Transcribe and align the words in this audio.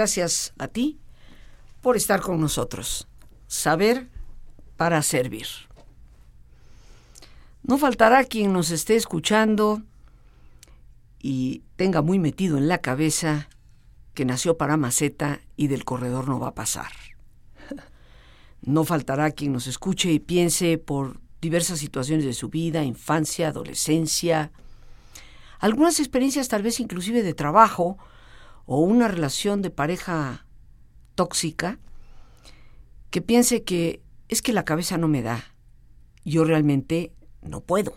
Gracias 0.00 0.54
a 0.58 0.66
ti 0.66 0.98
por 1.82 1.94
estar 1.94 2.22
con 2.22 2.40
nosotros. 2.40 3.06
Saber 3.48 4.08
para 4.78 5.02
servir. 5.02 5.46
No 7.62 7.76
faltará 7.76 8.24
quien 8.24 8.54
nos 8.54 8.70
esté 8.70 8.96
escuchando 8.96 9.82
y 11.18 11.64
tenga 11.76 12.00
muy 12.00 12.18
metido 12.18 12.56
en 12.56 12.66
la 12.66 12.78
cabeza 12.78 13.50
que 14.14 14.24
nació 14.24 14.56
para 14.56 14.78
maceta 14.78 15.42
y 15.54 15.66
del 15.66 15.84
corredor 15.84 16.28
no 16.28 16.40
va 16.40 16.48
a 16.48 16.54
pasar. 16.54 16.92
No 18.62 18.84
faltará 18.84 19.32
quien 19.32 19.52
nos 19.52 19.66
escuche 19.66 20.10
y 20.10 20.18
piense 20.18 20.78
por 20.78 21.20
diversas 21.42 21.78
situaciones 21.78 22.24
de 22.24 22.32
su 22.32 22.48
vida, 22.48 22.84
infancia, 22.84 23.48
adolescencia, 23.48 24.50
algunas 25.58 26.00
experiencias 26.00 26.48
tal 26.48 26.62
vez 26.62 26.80
inclusive 26.80 27.22
de 27.22 27.34
trabajo 27.34 27.98
o 28.72 28.78
una 28.78 29.08
relación 29.08 29.62
de 29.62 29.70
pareja 29.70 30.46
tóxica, 31.16 31.80
que 33.10 33.20
piense 33.20 33.64
que 33.64 34.00
es 34.28 34.42
que 34.42 34.52
la 34.52 34.64
cabeza 34.64 34.96
no 34.96 35.08
me 35.08 35.22
da. 35.22 35.42
Yo 36.24 36.44
realmente 36.44 37.12
no 37.42 37.62
puedo, 37.62 37.96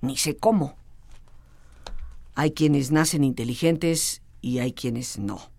ni 0.00 0.16
sé 0.16 0.34
cómo. 0.34 0.78
Hay 2.34 2.52
quienes 2.52 2.92
nacen 2.92 3.24
inteligentes 3.24 4.22
y 4.40 4.60
hay 4.60 4.72
quienes 4.72 5.18
no. 5.18 5.50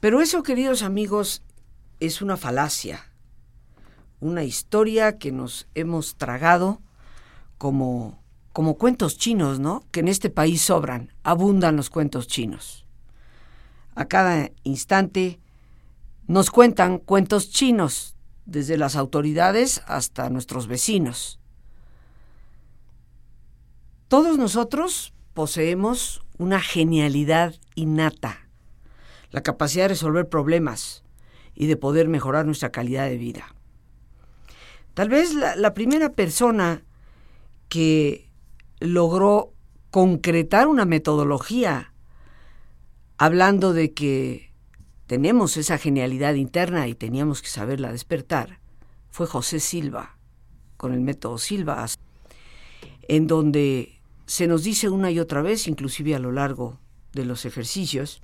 Pero 0.00 0.22
eso, 0.22 0.42
queridos 0.42 0.82
amigos, 0.82 1.42
es 2.00 2.22
una 2.22 2.38
falacia, 2.38 3.12
una 4.20 4.42
historia 4.44 5.18
que 5.18 5.32
nos 5.32 5.68
hemos 5.74 6.16
tragado 6.16 6.80
como, 7.58 8.22
como 8.54 8.78
cuentos 8.78 9.18
chinos, 9.18 9.60
¿no? 9.60 9.84
Que 9.90 10.00
en 10.00 10.08
este 10.08 10.30
país 10.30 10.62
sobran, 10.62 11.12
abundan 11.24 11.76
los 11.76 11.90
cuentos 11.90 12.26
chinos. 12.26 12.83
A 13.94 14.06
cada 14.06 14.50
instante 14.62 15.40
nos 16.26 16.50
cuentan 16.50 16.98
cuentos 16.98 17.50
chinos, 17.50 18.14
desde 18.46 18.76
las 18.76 18.96
autoridades 18.96 19.82
hasta 19.86 20.28
nuestros 20.30 20.66
vecinos. 20.66 21.40
Todos 24.08 24.36
nosotros 24.38 25.14
poseemos 25.32 26.22
una 26.38 26.60
genialidad 26.60 27.54
innata, 27.74 28.48
la 29.30 29.42
capacidad 29.42 29.84
de 29.84 29.88
resolver 29.88 30.28
problemas 30.28 31.04
y 31.54 31.66
de 31.66 31.76
poder 31.76 32.08
mejorar 32.08 32.46
nuestra 32.46 32.70
calidad 32.70 33.08
de 33.08 33.16
vida. 33.16 33.54
Tal 34.94 35.08
vez 35.08 35.34
la, 35.34 35.74
primera 35.74 36.10
persona 36.10 36.84
que 37.68 38.30
logró 38.78 39.52
concretar 39.90 40.68
una 40.68 40.84
metodología 40.84 41.93
hablando 43.18 43.72
de 43.72 43.92
que 43.92 44.50
tenemos 45.06 45.56
esa 45.56 45.78
genialidad 45.78 46.34
interna 46.34 46.88
y 46.88 46.94
teníamos 46.94 47.42
que 47.42 47.48
saberla 47.48 47.92
despertar 47.92 48.60
fue 49.10 49.26
José 49.26 49.60
Silva, 49.60 50.16
con 50.76 50.92
el 50.92 51.00
método 51.00 51.38
Silva, 51.38 51.86
en 53.02 53.26
donde 53.26 54.00
se 54.26 54.46
nos 54.46 54.64
dice 54.64 54.88
una 54.88 55.10
y 55.10 55.20
otra 55.20 55.42
vez, 55.42 55.68
inclusive 55.68 56.14
a 56.14 56.18
lo 56.18 56.32
largo 56.32 56.80
de 57.12 57.24
los 57.24 57.44
ejercicios, 57.44 58.22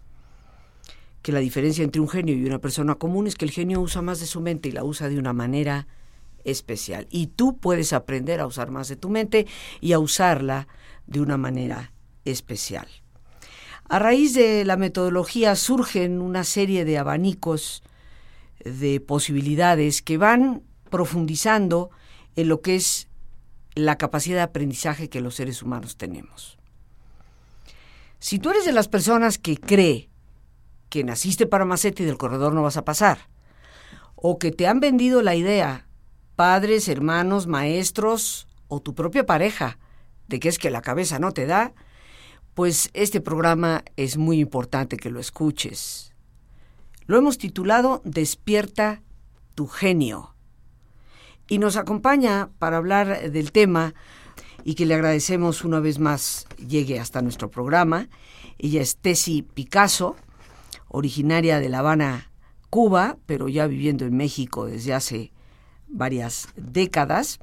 que 1.22 1.32
la 1.32 1.40
diferencia 1.40 1.84
entre 1.84 2.00
un 2.00 2.08
genio 2.08 2.34
y 2.34 2.44
una 2.44 2.58
persona 2.58 2.94
común 2.94 3.26
es 3.26 3.36
que 3.36 3.44
el 3.44 3.50
genio 3.50 3.80
usa 3.80 4.02
más 4.02 4.20
de 4.20 4.26
su 4.26 4.40
mente 4.40 4.70
y 4.70 4.72
la 4.72 4.84
usa 4.84 5.08
de 5.08 5.18
una 5.18 5.32
manera 5.32 5.86
especial. 6.44 7.06
Y 7.10 7.28
tú 7.28 7.58
puedes 7.58 7.92
aprender 7.92 8.40
a 8.40 8.46
usar 8.46 8.70
más 8.70 8.88
de 8.88 8.96
tu 8.96 9.10
mente 9.10 9.46
y 9.80 9.92
a 9.92 9.98
usarla 9.98 10.66
de 11.06 11.20
una 11.20 11.36
manera 11.36 11.92
especial. 12.24 12.88
A 13.90 13.98
raíz 13.98 14.34
de 14.34 14.64
la 14.64 14.76
metodología 14.76 15.56
surgen 15.56 16.20
una 16.20 16.44
serie 16.44 16.84
de 16.84 16.96
abanicos 16.96 17.82
de 18.64 19.00
posibilidades 19.00 20.00
que 20.00 20.16
van 20.16 20.62
profundizando 20.90 21.90
en 22.36 22.46
lo 22.46 22.60
que 22.60 22.76
es 22.76 23.08
la 23.74 23.98
capacidad 23.98 24.36
de 24.36 24.42
aprendizaje 24.42 25.08
que 25.08 25.20
los 25.20 25.34
seres 25.34 25.60
humanos 25.60 25.96
tenemos. 25.96 26.56
Si 28.20 28.38
tú 28.38 28.50
eres 28.50 28.64
de 28.64 28.70
las 28.70 28.86
personas 28.86 29.38
que 29.38 29.56
cree 29.56 30.08
que 30.88 31.02
naciste 31.02 31.48
para 31.48 31.64
macete 31.64 32.04
y 32.04 32.06
del 32.06 32.16
corredor 32.16 32.52
no 32.54 32.62
vas 32.62 32.76
a 32.76 32.84
pasar, 32.84 33.18
o 34.14 34.38
que 34.38 34.52
te 34.52 34.68
han 34.68 34.78
vendido 34.78 35.20
la 35.20 35.34
idea, 35.34 35.88
padres, 36.36 36.86
hermanos, 36.86 37.48
maestros 37.48 38.46
o 38.68 38.78
tu 38.78 38.94
propia 38.94 39.26
pareja, 39.26 39.78
de 40.28 40.38
que 40.38 40.48
es 40.48 40.60
que 40.60 40.70
la 40.70 40.80
cabeza 40.80 41.18
no 41.18 41.32
te 41.32 41.46
da, 41.46 41.74
pues 42.54 42.90
este 42.94 43.20
programa 43.20 43.84
es 43.96 44.16
muy 44.16 44.40
importante 44.40 44.96
que 44.96 45.10
lo 45.10 45.20
escuches. 45.20 46.12
Lo 47.06 47.16
hemos 47.16 47.38
titulado 47.38 48.02
Despierta 48.04 49.02
tu 49.54 49.66
genio 49.66 50.34
y 51.48 51.58
nos 51.58 51.76
acompaña 51.76 52.50
para 52.58 52.76
hablar 52.76 53.30
del 53.30 53.52
tema 53.52 53.94
y 54.64 54.74
que 54.74 54.86
le 54.86 54.94
agradecemos 54.94 55.64
una 55.64 55.80
vez 55.80 55.98
más 55.98 56.46
llegue 56.56 57.00
hasta 57.00 57.22
nuestro 57.22 57.50
programa. 57.50 58.08
Ella 58.58 58.82
es 58.82 58.96
Tessy 58.96 59.42
Picasso, 59.42 60.16
originaria 60.88 61.58
de 61.58 61.68
La 61.68 61.80
Habana, 61.80 62.30
Cuba, 62.68 63.16
pero 63.26 63.48
ya 63.48 63.66
viviendo 63.66 64.04
en 64.04 64.16
México 64.16 64.66
desde 64.66 64.94
hace 64.94 65.32
varias 65.88 66.48
décadas. 66.56 67.40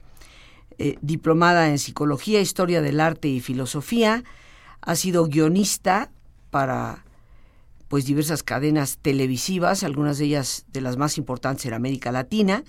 Eh, 0.79 0.97
diplomada 1.01 1.69
en 1.69 1.79
Psicología, 1.79 2.39
Historia 2.39 2.81
del 2.81 2.99
Arte 2.99 3.27
y 3.27 3.39
Filosofía, 3.39 4.23
ha 4.87 4.95
sido 4.95 5.25
guionista 5.27 6.09
para 6.49 7.03
pues 7.89 8.05
diversas 8.05 8.41
cadenas 8.41 8.99
televisivas, 9.01 9.83
algunas 9.83 10.17
de 10.17 10.25
ellas 10.25 10.65
de 10.71 10.79
las 10.79 10.95
más 10.95 11.17
importantes 11.17 11.65
en 11.65 11.73
América 11.73 12.13
Latina, 12.13 12.63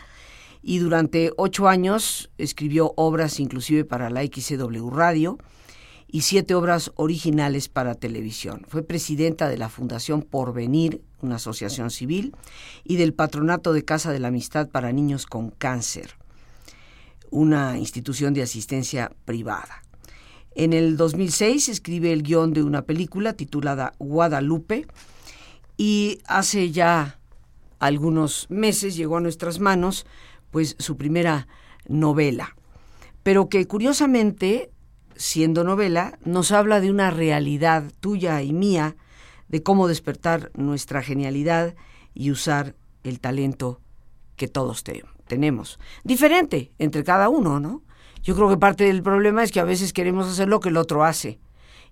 y 0.61 0.78
durante 0.78 1.31
ocho 1.37 1.69
años 1.69 2.28
escribió 2.37 2.93
obras 2.97 3.39
inclusive 3.39 3.84
para 3.84 4.11
la 4.11 4.25
XCW 4.25 4.91
Radio 4.91 5.39
y 6.09 6.23
siete 6.23 6.57
obras 6.57 6.91
originales 6.97 7.69
para 7.69 7.95
televisión. 7.95 8.67
Fue 8.67 8.83
presidenta 8.83 9.49
de 9.49 9.57
la 9.57 9.69
Fundación 9.69 10.23
Porvenir, 10.23 11.03
una 11.23 11.37
asociación 11.37 11.93
civil, 11.93 12.34
y 12.83 12.97
del 12.97 13.15
Patronato 13.15 13.73
de 13.73 13.84
Casa 13.84 14.11
de 14.11 14.19
la 14.19 14.28
Amistad 14.28 14.69
para 14.69 14.91
Niños 14.91 15.25
con 15.25 15.51
Cáncer, 15.51 16.17
una 17.31 17.78
institución 17.78 18.34
de 18.34 18.43
asistencia 18.43 19.12
privada. 19.25 19.83
En 20.59 20.73
el 20.73 20.97
2006 20.97 21.69
escribe 21.69 22.13
el 22.13 22.25
guion 22.25 22.53
de 22.53 22.65
una 22.65 22.83
película 22.83 23.35
titulada 23.35 23.93
Guadalupe 24.01 24.89
y 25.77 26.19
hace 26.27 26.73
ya 26.73 27.21
algunos 27.79 28.51
meses 28.51 28.97
llegó 28.97 29.19
a 29.19 29.21
nuestras 29.21 29.61
manos 29.61 30.05
pues 30.51 30.75
su 30.81 30.97
primera 30.97 31.47
novela, 31.87 32.57
pero 33.23 33.49
que 33.49 33.69
curiosamente, 33.69 34.73
siendo 35.15 35.63
novela, 35.63 36.19
nos 36.25 36.51
habla 36.51 36.81
de 36.81 36.91
una 36.91 37.13
realidad 37.13 37.93
tuya 38.01 38.43
y 38.43 38.53
mía, 38.53 38.97
de 39.47 39.63
cómo 39.63 39.87
despertar 39.87 40.51
nuestra 40.57 41.03
genialidad 41.03 41.77
y 42.15 42.33
usar 42.33 42.75
el 43.05 43.21
talento 43.21 43.81
que 44.35 44.49
todos 44.49 44.83
tenemos. 45.29 45.79
Diferente 46.03 46.73
entre 46.81 47.05
cada 47.05 47.29
uno, 47.29 47.61
¿no? 47.61 47.85
Yo 48.23 48.34
creo 48.34 48.49
que 48.49 48.56
parte 48.56 48.84
del 48.84 49.03
problema 49.03 49.43
es 49.43 49.53
que 49.53 49.61
a 49.61 49.65
veces 49.65 49.93
queremos 49.93 50.27
hacer 50.27 50.49
lo 50.49 50.61
que 50.61 50.69
el 50.69 50.77
otro 50.77 51.05
hace 51.05 51.39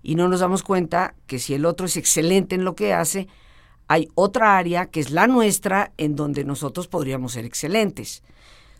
y 0.03 0.15
no 0.15 0.27
nos 0.27 0.39
damos 0.39 0.63
cuenta 0.63 1.15
que 1.25 1.39
si 1.39 1.53
el 1.53 1.65
otro 1.65 1.85
es 1.85 1.97
excelente 1.97 2.55
en 2.55 2.63
lo 2.63 2.75
que 2.75 2.93
hace, 2.93 3.27
hay 3.87 4.09
otra 4.15 4.57
área 4.57 4.87
que 4.87 4.99
es 4.99 5.11
la 5.11 5.27
nuestra 5.27 5.91
en 5.97 6.15
donde 6.15 6.43
nosotros 6.43 6.87
podríamos 6.87 7.33
ser 7.33 7.45
excelentes. 7.45 8.23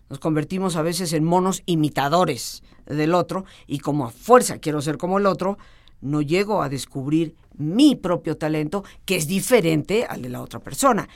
Nos 0.10 0.19
convertimos 0.19 0.75
a 0.75 0.81
veces 0.81 1.13
en 1.13 1.24
monos 1.24 1.63
imitadores 1.66 2.63
del 2.86 3.13
otro 3.13 3.45
y 3.66 3.80
como 3.80 4.06
a 4.06 4.10
fuerza 4.10 4.60
quiero 4.60 4.81
ser 4.81 4.98
como 4.98 5.18
el 5.18 5.25
otro, 5.25 5.57
no 6.01 6.21
llego 6.21 6.62
a 6.62 6.69
descubrir 6.69 7.36
mi 7.57 7.95
propio 7.95 8.38
talento, 8.38 8.83
que 9.06 9.15
es 9.15 9.27
diferente 9.27 10.06
al 10.06 10.21
de 10.21 10.30
la 10.30 10.42
otra 10.42 10.59
persona. 10.59 11.07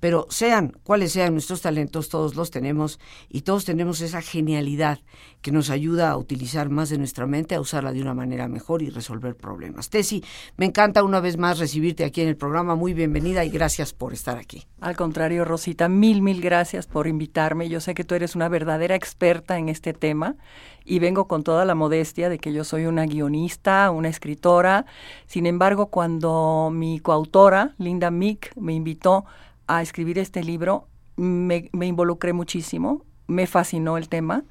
Pero 0.00 0.26
sean 0.30 0.72
cuales 0.82 1.12
sean 1.12 1.34
nuestros 1.34 1.60
talentos, 1.60 2.08
todos 2.08 2.34
los 2.34 2.50
tenemos 2.50 2.98
y 3.28 3.42
todos 3.42 3.66
tenemos 3.66 4.00
esa 4.00 4.22
genialidad 4.22 4.98
que 5.42 5.52
nos 5.52 5.68
ayuda 5.68 6.10
a 6.10 6.16
utilizar 6.16 6.70
más 6.70 6.88
de 6.88 6.96
nuestra 6.96 7.26
mente, 7.26 7.54
a 7.54 7.60
usarla 7.60 7.92
de 7.92 8.00
una 8.00 8.14
manera 8.14 8.48
mejor 8.48 8.80
y 8.82 8.88
resolver 8.88 9.36
problemas. 9.36 9.90
Tessy, 9.90 10.24
me 10.56 10.64
encanta 10.64 11.02
una 11.02 11.20
vez 11.20 11.36
más 11.36 11.58
recibirte 11.58 12.04
aquí 12.04 12.22
en 12.22 12.28
el 12.28 12.36
programa. 12.36 12.76
Muy 12.76 12.94
bienvenida 12.94 13.44
y 13.44 13.50
gracias 13.50 13.92
por 13.92 14.14
estar 14.14 14.38
aquí. 14.38 14.66
Al 14.80 14.96
contrario, 14.96 15.44
Rosita, 15.44 15.90
mil, 15.90 16.22
mil 16.22 16.40
gracias 16.40 16.86
por 16.86 17.06
invitarme. 17.06 17.68
Yo 17.68 17.80
sé 17.80 17.92
que 17.92 18.04
tú 18.04 18.14
eres 18.14 18.34
una 18.34 18.48
verdadera 18.48 18.94
experta 18.94 19.58
en 19.58 19.68
este 19.68 19.92
tema 19.92 20.36
y 20.84 20.98
vengo 20.98 21.28
con 21.28 21.42
toda 21.42 21.64
la 21.64 21.74
modestia 21.74 22.28
de 22.28 22.38
que 22.38 22.52
yo 22.52 22.64
soy 22.64 22.86
una 22.86 23.04
guionista, 23.04 23.90
una 23.90 24.08
escritora. 24.08 24.86
Sin 25.26 25.46
embargo, 25.46 25.89
cuando 25.90 26.70
mi 26.72 27.00
coautora, 27.00 27.74
Linda 27.78 28.10
Mick, 28.10 28.54
me 28.56 28.72
invitó 28.72 29.24
a 29.66 29.82
escribir 29.82 30.18
este 30.18 30.42
libro, 30.42 30.86
me, 31.16 31.70
involucré 31.72 32.32
muchísimo, 32.32 33.04
me 33.26 33.46
fascinó 33.46 33.98
el 33.98 34.08
tema. 34.08 34.44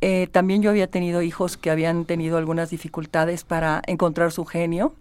Eh, 0.00 0.28
también 0.30 0.62
yo 0.62 0.70
había 0.70 0.90
tenido 0.90 1.22
hijos 1.22 1.56
que 1.56 1.70
habían 1.70 2.04
tenido 2.04 2.38
algunas 2.38 2.70
dificultades 2.70 3.44
para 3.44 3.82
encontrar 3.86 4.32
su 4.32 4.44
genio 4.44 4.94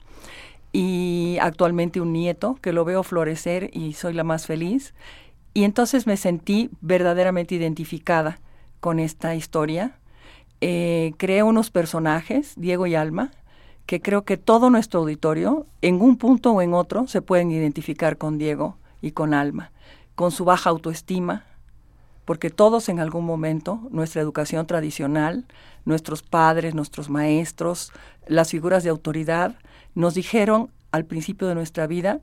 y 0.71 1.37
actualmente 1.41 2.01
un 2.01 2.13
nieto 2.13 2.57
que 2.61 2.73
lo 2.73 2.85
veo 2.85 3.03
florecer 3.03 3.69
y 3.73 3.93
soy 3.93 4.13
la 4.13 4.23
más 4.23 4.45
feliz. 4.45 4.93
Y 5.53 5.63
entonces 5.63 6.05
me 6.05 6.17
sentí 6.17 6.69
verdaderamente 6.81 7.55
identificada 7.55 8.39
con 8.81 8.99
esta 8.99 9.35
historia. 9.35 9.97
Eh, 10.61 11.13
creé 11.17 11.43
unos 11.43 11.71
personajes, 11.71 12.53
Diego 12.57 12.87
y 12.87 12.95
Alma, 12.95 13.31
que 13.85 14.01
creo 14.01 14.23
que 14.25 14.37
todo 14.37 14.69
nuestro 14.69 15.01
auditorio, 15.01 15.65
en 15.81 16.01
un 16.01 16.17
punto 16.17 16.51
o 16.51 16.61
en 16.61 16.73
otro, 16.73 17.07
se 17.07 17.21
pueden 17.21 17.51
identificar 17.51 18.17
con 18.17 18.37
Diego 18.37 18.77
y 19.01 19.11
con 19.11 19.33
Alma, 19.33 19.71
con 20.15 20.31
su 20.31 20.45
baja 20.45 20.69
autoestima, 20.69 21.45
porque 22.25 22.49
todos 22.49 22.89
en 22.89 22.99
algún 22.99 23.25
momento, 23.25 23.81
nuestra 23.91 24.21
educación 24.21 24.65
tradicional, 24.65 25.45
nuestros 25.85 26.23
padres, 26.23 26.73
nuestros 26.73 27.09
maestros, 27.09 27.91
las 28.27 28.49
figuras 28.49 28.83
de 28.83 28.89
autoridad, 28.89 29.55
nos 29.93 30.15
dijeron 30.15 30.71
al 30.91 31.05
principio 31.05 31.47
de 31.47 31.55
nuestra 31.55 31.85
vida 31.85 32.21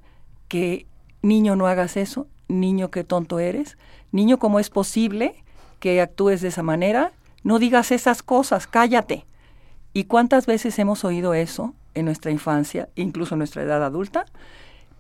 que 0.48 0.86
niño 1.22 1.54
no 1.54 1.68
hagas 1.68 1.96
eso, 1.96 2.26
niño 2.48 2.90
qué 2.90 3.04
tonto 3.04 3.38
eres, 3.38 3.78
niño 4.10 4.38
cómo 4.38 4.58
es 4.58 4.70
posible 4.70 5.36
que 5.78 6.00
actúes 6.00 6.40
de 6.40 6.48
esa 6.48 6.62
manera, 6.64 7.12
no 7.44 7.58
digas 7.58 7.92
esas 7.92 8.22
cosas, 8.22 8.66
cállate. 8.66 9.24
¿Y 9.92 10.04
cuántas 10.04 10.46
veces 10.46 10.78
hemos 10.78 11.04
oído 11.04 11.34
eso 11.34 11.74
en 11.94 12.06
nuestra 12.06 12.30
infancia, 12.30 12.88
incluso 12.94 13.34
en 13.34 13.38
nuestra 13.38 13.62
edad 13.62 13.84
adulta? 13.84 14.24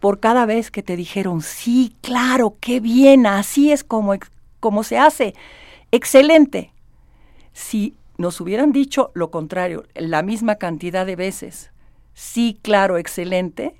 Por 0.00 0.20
cada 0.20 0.46
vez 0.46 0.70
que 0.70 0.82
te 0.82 0.96
dijeron, 0.96 1.42
sí, 1.42 1.96
claro, 2.02 2.56
qué 2.60 2.80
bien, 2.80 3.26
así 3.26 3.72
es 3.72 3.84
como, 3.84 4.14
como 4.60 4.82
se 4.82 4.98
hace, 4.98 5.34
excelente. 5.92 6.72
Si 7.52 7.96
nos 8.18 8.40
hubieran 8.40 8.72
dicho 8.72 9.10
lo 9.14 9.30
contrario, 9.30 9.84
la 9.94 10.22
misma 10.22 10.56
cantidad 10.56 11.06
de 11.06 11.16
veces, 11.16 11.70
sí, 12.14 12.58
claro, 12.62 12.98
excelente, 12.98 13.76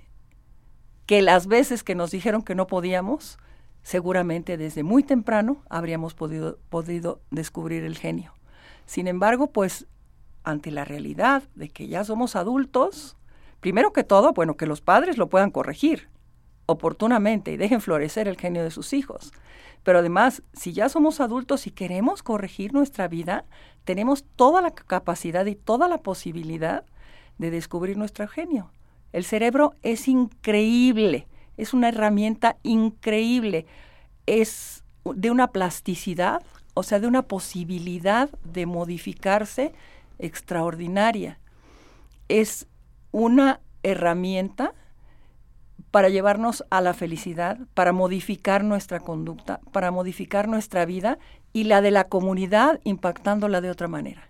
que 1.07 1.21
las 1.21 1.47
veces 1.47 1.83
que 1.83 1.95
nos 1.95 2.11
dijeron 2.11 2.43
que 2.43 2.55
no 2.55 2.67
podíamos, 2.67 3.39
seguramente 3.83 4.57
desde 4.57 4.83
muy 4.83 5.03
temprano 5.03 5.63
habríamos 5.69 6.15
podido, 6.15 6.59
podido 6.71 7.21
descubrir 7.31 7.85
el 7.85 7.99
genio. 7.99 8.33
Sin 8.87 9.09
embargo, 9.09 9.49
pues 9.49 9.87
ante 10.45 10.71
la 10.71 10.85
realidad 10.85 11.43
de 11.55 11.69
que 11.69 11.89
ya 11.89 12.05
somos 12.05 12.37
adultos, 12.37 13.17
primero 13.61 13.93
que 13.93 14.05
todo, 14.05 14.33
bueno, 14.33 14.57
que 14.57 14.67
los 14.67 14.81
padres 14.81 15.19
lo 15.19 15.29
puedan 15.29 15.51
corregir 15.51 16.09
oportunamente 16.67 17.53
y 17.53 17.57
dejen 17.57 17.81
florecer 17.81 18.29
el 18.29 18.37
genio 18.37 18.63
de 18.63 18.71
sus 18.71 18.93
hijos. 18.93 19.33
Pero 19.83 19.99
además, 19.99 20.43
si 20.53 20.73
ya 20.73 20.89
somos 20.89 21.21
adultos 21.21 21.67
y 21.67 21.71
queremos 21.71 22.23
corregir 22.23 22.73
nuestra 22.73 23.09
vida, 23.09 23.45
tenemos 23.85 24.25
toda 24.37 24.63
la 24.63 24.71
capacidad 24.71 25.45
y 25.47 25.57
toda 25.57 25.89
la 25.89 25.99
posibilidad 25.99 26.85
de 27.39 27.51
descubrir 27.51 27.97
nuestro 27.97 28.29
genio. 28.29 28.71
El 29.13 29.25
cerebro 29.25 29.75
es 29.83 30.09
increíble, 30.09 31.27
es 31.57 31.75
una 31.75 31.89
herramienta 31.89 32.57
increíble, 32.63 33.67
es 34.27 34.85
de 35.05 35.31
una 35.31 35.49
plasticidad, 35.49 36.43
o 36.75 36.83
sea, 36.83 37.01
de 37.01 37.09
una 37.09 37.23
posibilidad 37.23 38.31
de 38.45 38.67
modificarse 38.67 39.75
extraordinaria. 40.19 41.39
Es 42.29 42.67
una 43.11 43.61
herramienta 43.83 44.75
para 45.91 46.09
llevarnos 46.09 46.65
a 46.71 46.81
la 46.81 46.95
felicidad, 46.95 47.59
para 47.75 47.93
modificar 47.93 48.65
nuestra 48.65 49.01
conducta, 49.01 49.61
para 49.73 49.91
modificar 49.91 50.49
nuestra 50.49 50.87
vida 50.87 51.19
y 51.53 51.65
la 51.65 51.83
de 51.83 51.91
la 51.91 52.05
comunidad 52.05 52.81
impactándola 52.85 53.61
de 53.61 53.71
otra 53.71 53.89
manera. 53.89 54.29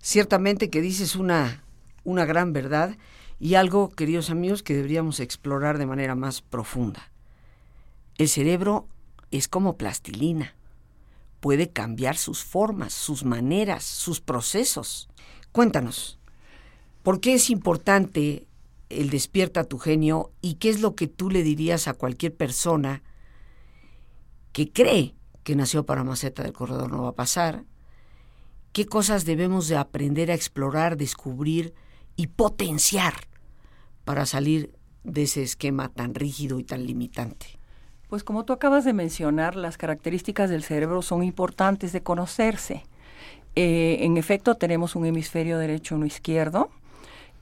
Ciertamente 0.00 0.70
que 0.70 0.80
dices 0.80 1.14
una, 1.14 1.62
una 2.04 2.24
gran 2.24 2.52
verdad 2.52 2.96
y 3.38 3.54
algo, 3.54 3.90
queridos 3.90 4.30
amigos, 4.30 4.62
que 4.62 4.74
deberíamos 4.74 5.20
explorar 5.20 5.78
de 5.78 5.86
manera 5.86 6.14
más 6.14 6.40
profunda. 6.40 7.10
El 8.16 8.28
cerebro 8.28 8.88
es 9.30 9.46
como 9.46 9.76
plastilina. 9.76 10.54
Puede 11.40 11.70
cambiar 11.70 12.16
sus 12.16 12.42
formas, 12.42 12.92
sus 12.92 13.24
maneras, 13.24 13.84
sus 13.84 14.20
procesos. 14.20 15.08
Cuéntanos, 15.52 16.18
¿por 17.02 17.20
qué 17.20 17.34
es 17.34 17.50
importante 17.50 18.46
el 18.88 19.10
despierta 19.10 19.64
tu 19.64 19.78
genio 19.78 20.32
y 20.40 20.54
qué 20.54 20.70
es 20.70 20.80
lo 20.80 20.94
que 20.94 21.06
tú 21.06 21.30
le 21.30 21.42
dirías 21.42 21.88
a 21.88 21.94
cualquier 21.94 22.34
persona 22.34 23.02
que 24.52 24.72
cree 24.72 25.14
que 25.44 25.54
nació 25.54 25.84
para 25.84 26.04
maceta 26.04 26.42
del 26.42 26.52
corredor 26.52 26.90
no 26.90 27.02
va 27.02 27.10
a 27.10 27.14
pasar 27.14 27.64
qué 28.72 28.86
cosas 28.86 29.24
debemos 29.24 29.68
de 29.68 29.76
aprender 29.76 30.30
a 30.30 30.34
explorar, 30.34 30.96
descubrir 30.96 31.74
y 32.16 32.28
potenciar 32.28 33.14
para 34.04 34.26
salir 34.26 34.72
de 35.04 35.24
ese 35.24 35.42
esquema 35.42 35.88
tan 35.88 36.14
rígido 36.14 36.58
y 36.58 36.64
tan 36.64 36.86
limitante. 36.86 37.57
Pues 38.08 38.24
como 38.24 38.44
tú 38.44 38.52
acabas 38.52 38.84
de 38.84 38.92
mencionar, 38.92 39.56
las 39.56 39.76
características 39.76 40.50
del 40.50 40.62
cerebro 40.62 41.02
son 41.02 41.22
importantes 41.22 41.92
de 41.92 42.02
conocerse. 42.02 42.84
Eh, 43.54 43.98
en 44.00 44.16
efecto, 44.16 44.54
tenemos 44.54 44.96
un 44.96 45.04
hemisferio 45.04 45.58
derecho 45.58 45.94
y 45.94 45.96
uno 45.96 46.06
izquierdo. 46.06 46.70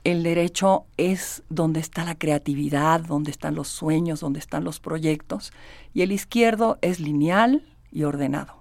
El 0.03 0.23
derecho 0.23 0.85
es 0.97 1.43
donde 1.49 1.79
está 1.79 2.05
la 2.05 2.15
creatividad, 2.15 3.01
donde 3.01 3.31
están 3.31 3.55
los 3.55 3.67
sueños, 3.67 4.19
donde 4.19 4.39
están 4.39 4.63
los 4.63 4.79
proyectos. 4.79 5.51
Y 5.93 6.01
el 6.01 6.11
izquierdo 6.11 6.77
es 6.81 6.99
lineal 6.99 7.63
y 7.91 8.03
ordenado 8.03 8.57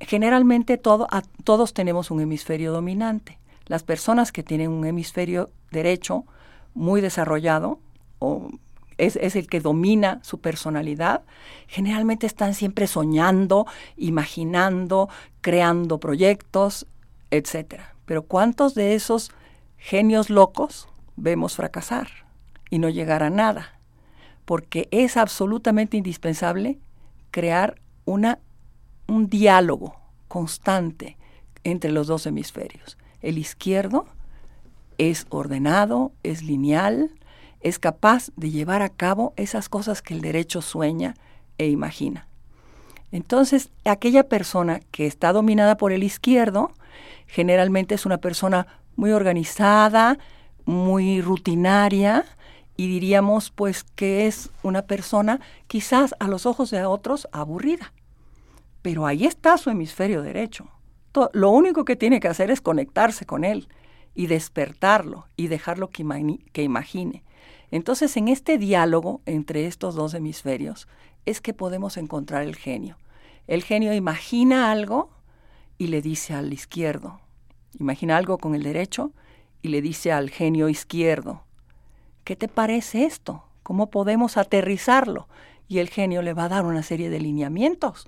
generalmente 0.00 0.78
todos 0.78 1.74
tenemos 1.74 2.10
un 2.10 2.20
hemisferio 2.20 2.72
dominante. 2.72 3.38
Las 3.66 3.82
personas 3.82 4.32
que 4.32 4.42
tienen 4.42 4.70
un 4.70 4.86
hemisferio 4.86 5.50
derecho 5.70 6.24
muy 6.74 7.00
desarrollado, 7.00 7.78
o 8.18 8.50
es, 9.06 9.16
es, 9.16 9.36
el 9.36 9.46
que 9.46 9.60
domina 9.60 10.20
su 10.22 10.40
personalidad, 10.40 11.22
generalmente 11.66 12.26
están 12.26 12.54
siempre 12.54 12.86
soñando, 12.86 13.66
imaginando, 13.96 15.08
creando 15.40 15.98
proyectos, 15.98 16.86
etc. 17.30 17.80
Pero 18.06 18.22
¿cuántos 18.22 18.74
de 18.74 18.94
esos 18.94 19.30
genios 19.78 20.30
locos 20.30 20.88
vemos 21.16 21.56
fracasar 21.56 22.08
y 22.70 22.78
no 22.78 22.88
llegar 22.88 23.22
a 23.22 23.30
nada? 23.30 23.78
Porque 24.44 24.88
es 24.90 25.16
absolutamente 25.16 25.96
indispensable 25.96 26.78
crear 27.30 27.80
una 28.04 28.38
un 29.10 29.28
diálogo 29.28 29.96
constante 30.28 31.16
entre 31.64 31.90
los 31.90 32.06
dos 32.06 32.26
hemisferios. 32.26 32.96
El 33.20 33.36
izquierdo 33.36 34.06
es 34.98 35.26
ordenado, 35.30 36.12
es 36.22 36.42
lineal, 36.42 37.10
es 37.60 37.78
capaz 37.78 38.30
de 38.36 38.50
llevar 38.50 38.82
a 38.82 38.88
cabo 38.88 39.32
esas 39.36 39.68
cosas 39.68 40.02
que 40.02 40.14
el 40.14 40.20
derecho 40.20 40.62
sueña 40.62 41.14
e 41.58 41.68
imagina. 41.68 42.26
Entonces, 43.12 43.70
aquella 43.84 44.28
persona 44.28 44.80
que 44.90 45.06
está 45.06 45.32
dominada 45.32 45.76
por 45.76 45.92
el 45.92 46.02
izquierdo, 46.02 46.72
generalmente 47.26 47.94
es 47.94 48.06
una 48.06 48.18
persona 48.18 48.66
muy 48.96 49.12
organizada, 49.12 50.18
muy 50.64 51.20
rutinaria, 51.20 52.24
y 52.76 52.88
diríamos 52.88 53.50
pues 53.50 53.84
que 53.84 54.26
es 54.26 54.50
una 54.62 54.82
persona 54.82 55.40
quizás 55.66 56.14
a 56.18 56.28
los 56.28 56.46
ojos 56.46 56.70
de 56.70 56.82
otros 56.86 57.28
aburrida. 57.30 57.92
Pero 58.80 59.04
ahí 59.04 59.26
está 59.26 59.58
su 59.58 59.68
hemisferio 59.68 60.22
derecho. 60.22 60.66
lo 61.32 61.50
único 61.50 61.84
que 61.84 61.96
tiene 61.96 62.20
que 62.20 62.28
hacer 62.28 62.50
es 62.50 62.62
conectarse 62.62 63.26
con 63.26 63.44
él 63.44 63.68
y 64.14 64.28
despertarlo 64.28 65.26
y 65.36 65.48
dejarlo 65.48 65.90
que 65.90 66.62
imagine. 66.62 67.22
Entonces, 67.70 68.16
en 68.16 68.28
este 68.28 68.58
diálogo 68.58 69.20
entre 69.26 69.66
estos 69.66 69.94
dos 69.94 70.14
hemisferios 70.14 70.88
es 71.26 71.40
que 71.40 71.54
podemos 71.54 71.96
encontrar 71.96 72.42
el 72.42 72.56
genio. 72.56 72.96
El 73.46 73.62
genio 73.62 73.92
imagina 73.92 74.70
algo 74.70 75.10
y 75.78 75.88
le 75.88 76.02
dice 76.02 76.34
al 76.34 76.52
izquierdo, 76.52 77.20
imagina 77.78 78.16
algo 78.16 78.38
con 78.38 78.54
el 78.54 78.62
derecho 78.62 79.12
y 79.62 79.68
le 79.68 79.82
dice 79.82 80.12
al 80.12 80.30
genio 80.30 80.68
izquierdo, 80.68 81.44
¿qué 82.24 82.36
te 82.36 82.48
parece 82.48 83.04
esto? 83.04 83.44
¿Cómo 83.62 83.90
podemos 83.90 84.36
aterrizarlo? 84.36 85.28
Y 85.68 85.78
el 85.78 85.88
genio 85.88 86.22
le 86.22 86.32
va 86.32 86.44
a 86.44 86.48
dar 86.48 86.64
una 86.64 86.82
serie 86.82 87.10
de 87.10 87.20
lineamientos 87.20 88.06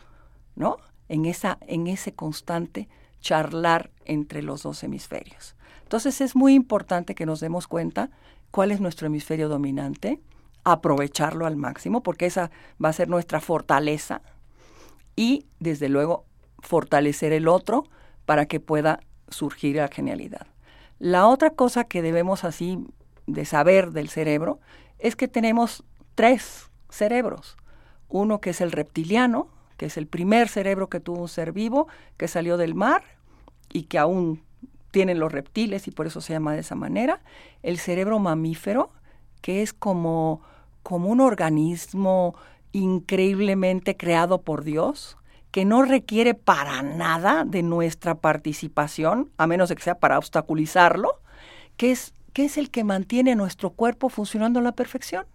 ¿no? 0.55 0.77
En, 1.09 1.27
esa, 1.27 1.59
en 1.67 1.87
ese 1.87 2.15
constante 2.15 2.89
charlar 3.21 3.91
entre 4.05 4.43
los 4.43 4.63
dos 4.63 4.83
hemisferios. 4.83 5.55
Entonces 5.83 6.21
es 6.21 6.35
muy 6.35 6.55
importante 6.55 7.15
que 7.15 7.27
nos 7.27 7.41
demos 7.41 7.67
cuenta 7.67 8.11
cuál 8.53 8.71
es 8.71 8.81
nuestro 8.81 9.09
hemisferio 9.09 9.49
dominante, 9.49 10.21
aprovecharlo 10.63 11.47
al 11.47 11.57
máximo, 11.57 12.05
porque 12.05 12.27
esa 12.27 12.53
va 12.83 12.91
a 12.91 12.93
ser 12.93 13.09
nuestra 13.09 13.41
fortaleza, 13.41 14.23
y 15.17 15.47
desde 15.59 15.89
luego 15.89 16.25
fortalecer 16.61 17.33
el 17.33 17.49
otro 17.49 17.85
para 18.25 18.47
que 18.47 18.61
pueda 18.61 19.01
surgir 19.29 19.77
la 19.77 19.89
genialidad. 19.89 20.47
La 20.99 21.27
otra 21.27 21.51
cosa 21.51 21.85
que 21.85 22.03
debemos 22.03 22.45
así 22.45 22.79
de 23.27 23.45
saber 23.45 23.91
del 23.91 24.09
cerebro 24.09 24.61
es 24.99 25.17
que 25.17 25.29
tenemos 25.29 25.85
tres 26.15 26.71
cerebros. 26.91 27.57
Uno 28.09 28.41
que 28.41 28.51
es 28.51 28.61
el 28.61 28.73
reptiliano, 28.73 29.49
que 29.77 29.87
es 29.87 29.97
el 29.97 30.07
primer 30.07 30.49
cerebro 30.49 30.89
que 30.89 31.01
tuvo 31.01 31.23
un 31.23 31.29
ser 31.29 31.53
vivo, 31.53 31.89
que 32.17 32.29
salió 32.29 32.57
del 32.57 32.75
mar 32.75 33.03
y 33.73 33.85
que 33.85 33.99
aún 33.99 34.43
tienen 34.93 35.19
los 35.19 35.33
reptiles 35.33 35.89
y 35.89 35.91
por 35.91 36.07
eso 36.07 36.21
se 36.21 36.35
llama 36.35 36.53
de 36.53 36.61
esa 36.61 36.77
manera. 36.77 37.21
El 37.65 37.79
cerebro 37.79 38.21
mamífero, 38.21 38.93
que 39.41 39.63
es 39.63 39.73
como, 39.73 40.43
como 40.85 41.09
un 41.09 41.21
organismo 41.21 42.37
increíblemente 42.71 43.97
creado 43.97 44.43
por 44.43 44.63
Dios, 44.63 45.17
que 45.51 45.65
no 45.65 45.83
requiere 45.83 46.35
para 46.35 46.83
nada 46.83 47.45
de 47.45 47.63
nuestra 47.63 48.15
participación, 48.15 49.31
a 49.37 49.47
menos 49.47 49.69
de 49.69 49.77
que 49.77 49.83
sea 49.83 49.99
para 49.99 50.19
obstaculizarlo, 50.19 51.21
que 51.77 51.91
es, 51.91 52.15
que 52.33 52.45
es 52.45 52.57
el 52.57 52.71
que 52.71 52.85
mantiene 52.85 53.35
nuestro 53.35 53.71
cuerpo 53.71 54.09
funcionando 54.09 54.61
a 54.61 54.63
la 54.63 54.73
perfección. 54.73 55.27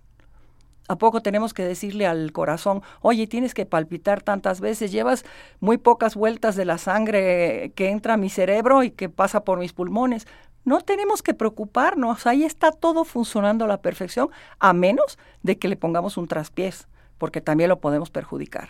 ¿A 0.88 0.98
poco 0.98 1.22
tenemos 1.22 1.54
que 1.54 1.64
decirle 1.64 2.08
al 2.08 2.32
corazón, 2.32 2.82
oye, 3.02 3.28
tienes 3.28 3.54
que 3.54 3.66
palpitar 3.66 4.22
tantas 4.22 4.62
veces, 4.62 4.92
llevas 4.92 5.26
muy 5.60 5.78
pocas 5.78 6.16
vueltas 6.16 6.56
de 6.56 6.64
la 6.66 6.78
sangre 6.78 7.74
que 7.76 7.90
entra 7.90 8.14
a 8.14 8.18
mi 8.18 8.30
cerebro 8.30 8.84
y 8.84 8.92
que 8.92 9.10
pasa 9.10 9.44
por 9.44 9.60
mis 9.60 9.74
pulmones? 9.74 10.28
No 10.64 10.82
tenemos 10.82 11.22
que 11.22 11.34
preocuparnos, 11.34 12.26
ahí 12.26 12.44
está 12.44 12.72
todo 12.72 13.04
funcionando 13.04 13.66
a 13.66 13.68
la 13.68 13.82
perfección, 13.82 14.30
a 14.60 14.74
menos 14.74 15.18
de 15.44 15.58
que 15.58 15.68
le 15.68 15.76
pongamos 15.76 16.18
un 16.18 16.28
traspiés, 16.28 16.88
porque 17.18 17.42
también 17.42 17.70
lo 17.70 17.80
podemos 17.80 18.10
perjudicar 18.10 18.70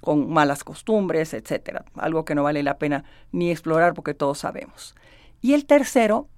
con 0.00 0.30
malas 0.30 0.64
costumbres, 0.64 1.32
etcétera, 1.32 1.86
algo 1.94 2.26
que 2.26 2.34
no 2.34 2.42
vale 2.42 2.62
la 2.62 2.76
pena 2.76 3.04
ni 3.32 3.50
explorar 3.50 3.94
porque 3.94 4.12
todos 4.12 4.38
sabemos. 4.38 4.94
Y 5.40 5.54
el 5.54 5.64
tercero, 5.64 6.28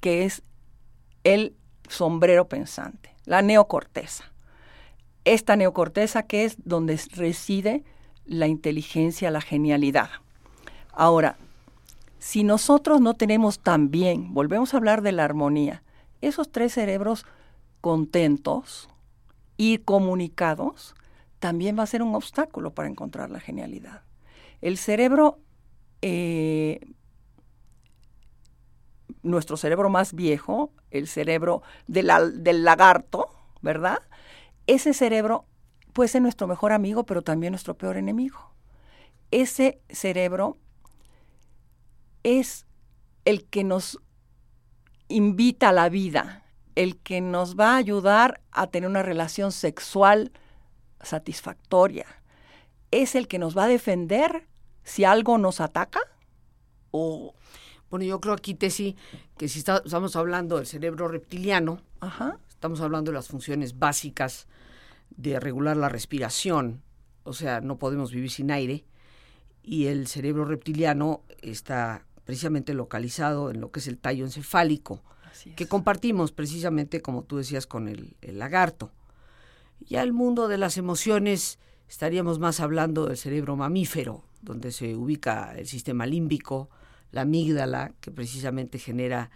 que 0.00 0.24
es 0.24 0.42
el 1.24 1.56
sombrero 1.88 2.48
pensante, 2.48 3.16
la 3.24 3.42
neocorteza. 3.42 4.29
Esta 5.24 5.56
neocorteza 5.56 6.22
que 6.22 6.44
es 6.44 6.56
donde 6.64 6.98
reside 7.12 7.84
la 8.24 8.46
inteligencia, 8.46 9.30
la 9.30 9.40
genialidad. 9.40 10.10
Ahora, 10.92 11.36
si 12.18 12.44
nosotros 12.44 13.00
no 13.00 13.14
tenemos 13.14 13.60
también, 13.60 14.34
volvemos 14.34 14.72
a 14.72 14.76
hablar 14.76 15.02
de 15.02 15.12
la 15.12 15.24
armonía, 15.24 15.82
esos 16.20 16.52
tres 16.52 16.74
cerebros 16.74 17.24
contentos 17.80 18.88
y 19.56 19.78
comunicados, 19.78 20.94
también 21.38 21.78
va 21.78 21.82
a 21.82 21.86
ser 21.86 22.02
un 22.02 22.14
obstáculo 22.14 22.72
para 22.72 22.88
encontrar 22.88 23.30
la 23.30 23.40
genialidad. 23.40 24.02
El 24.60 24.76
cerebro, 24.76 25.38
eh, 26.02 26.80
nuestro 29.22 29.56
cerebro 29.56 29.88
más 29.88 30.12
viejo, 30.14 30.70
el 30.90 31.08
cerebro 31.08 31.62
del 31.86 32.64
lagarto, 32.64 33.30
¿verdad? 33.62 33.98
Ese 34.66 34.94
cerebro 34.94 35.46
puede 35.92 36.08
ser 36.08 36.22
nuestro 36.22 36.46
mejor 36.46 36.72
amigo, 36.72 37.04
pero 37.04 37.22
también 37.22 37.52
nuestro 37.52 37.76
peor 37.76 37.96
enemigo. 37.96 38.52
Ese 39.30 39.80
cerebro 39.88 40.58
es 42.22 42.66
el 43.24 43.44
que 43.44 43.64
nos 43.64 43.98
invita 45.08 45.70
a 45.70 45.72
la 45.72 45.88
vida, 45.88 46.44
el 46.74 46.98
que 46.98 47.20
nos 47.20 47.58
va 47.58 47.74
a 47.74 47.76
ayudar 47.76 48.40
a 48.52 48.68
tener 48.68 48.88
una 48.88 49.02
relación 49.02 49.52
sexual 49.52 50.32
satisfactoria. 51.02 52.06
¿Es 52.90 53.14
el 53.14 53.28
que 53.28 53.38
nos 53.38 53.56
va 53.56 53.64
a 53.64 53.68
defender 53.68 54.46
si 54.84 55.04
algo 55.04 55.38
nos 55.38 55.60
ataca? 55.60 56.00
O... 56.90 57.34
Bueno, 57.90 58.04
yo 58.04 58.20
creo 58.20 58.34
aquí, 58.34 58.54
Tessy, 58.54 58.96
que 59.36 59.48
si 59.48 59.58
estamos 59.58 60.14
hablando 60.14 60.58
del 60.58 60.66
cerebro 60.66 61.08
reptiliano, 61.08 61.80
estamos 62.60 62.82
hablando 62.82 63.10
de 63.10 63.14
las 63.14 63.28
funciones 63.28 63.78
básicas 63.78 64.46
de 65.16 65.40
regular 65.40 65.78
la 65.78 65.88
respiración, 65.88 66.82
o 67.24 67.32
sea, 67.32 67.62
no 67.62 67.78
podemos 67.78 68.12
vivir 68.12 68.30
sin 68.30 68.50
aire, 68.50 68.84
y 69.62 69.86
el 69.86 70.06
cerebro 70.06 70.44
reptiliano 70.44 71.22
está 71.40 72.04
precisamente 72.26 72.74
localizado 72.74 73.50
en 73.50 73.62
lo 73.62 73.70
que 73.70 73.80
es 73.80 73.86
el 73.86 73.96
tallo 73.96 74.26
encefálico, 74.26 75.02
que 75.56 75.68
compartimos 75.68 76.32
precisamente, 76.32 77.00
como 77.00 77.22
tú 77.22 77.38
decías, 77.38 77.66
con 77.66 77.88
el 77.88 78.14
lagarto. 78.20 78.92
Ya 79.80 80.02
el 80.02 80.12
mundo 80.12 80.46
de 80.46 80.58
las 80.58 80.76
emociones 80.76 81.58
estaríamos 81.88 82.40
más 82.40 82.60
hablando 82.60 83.06
del 83.06 83.16
cerebro 83.16 83.56
mamífero, 83.56 84.22
donde 84.42 84.70
se 84.70 84.96
ubica 84.96 85.54
el 85.56 85.66
sistema 85.66 86.04
límbico, 86.04 86.68
la 87.10 87.22
amígdala, 87.22 87.94
que 88.02 88.10
precisamente 88.10 88.78
genera 88.78 89.30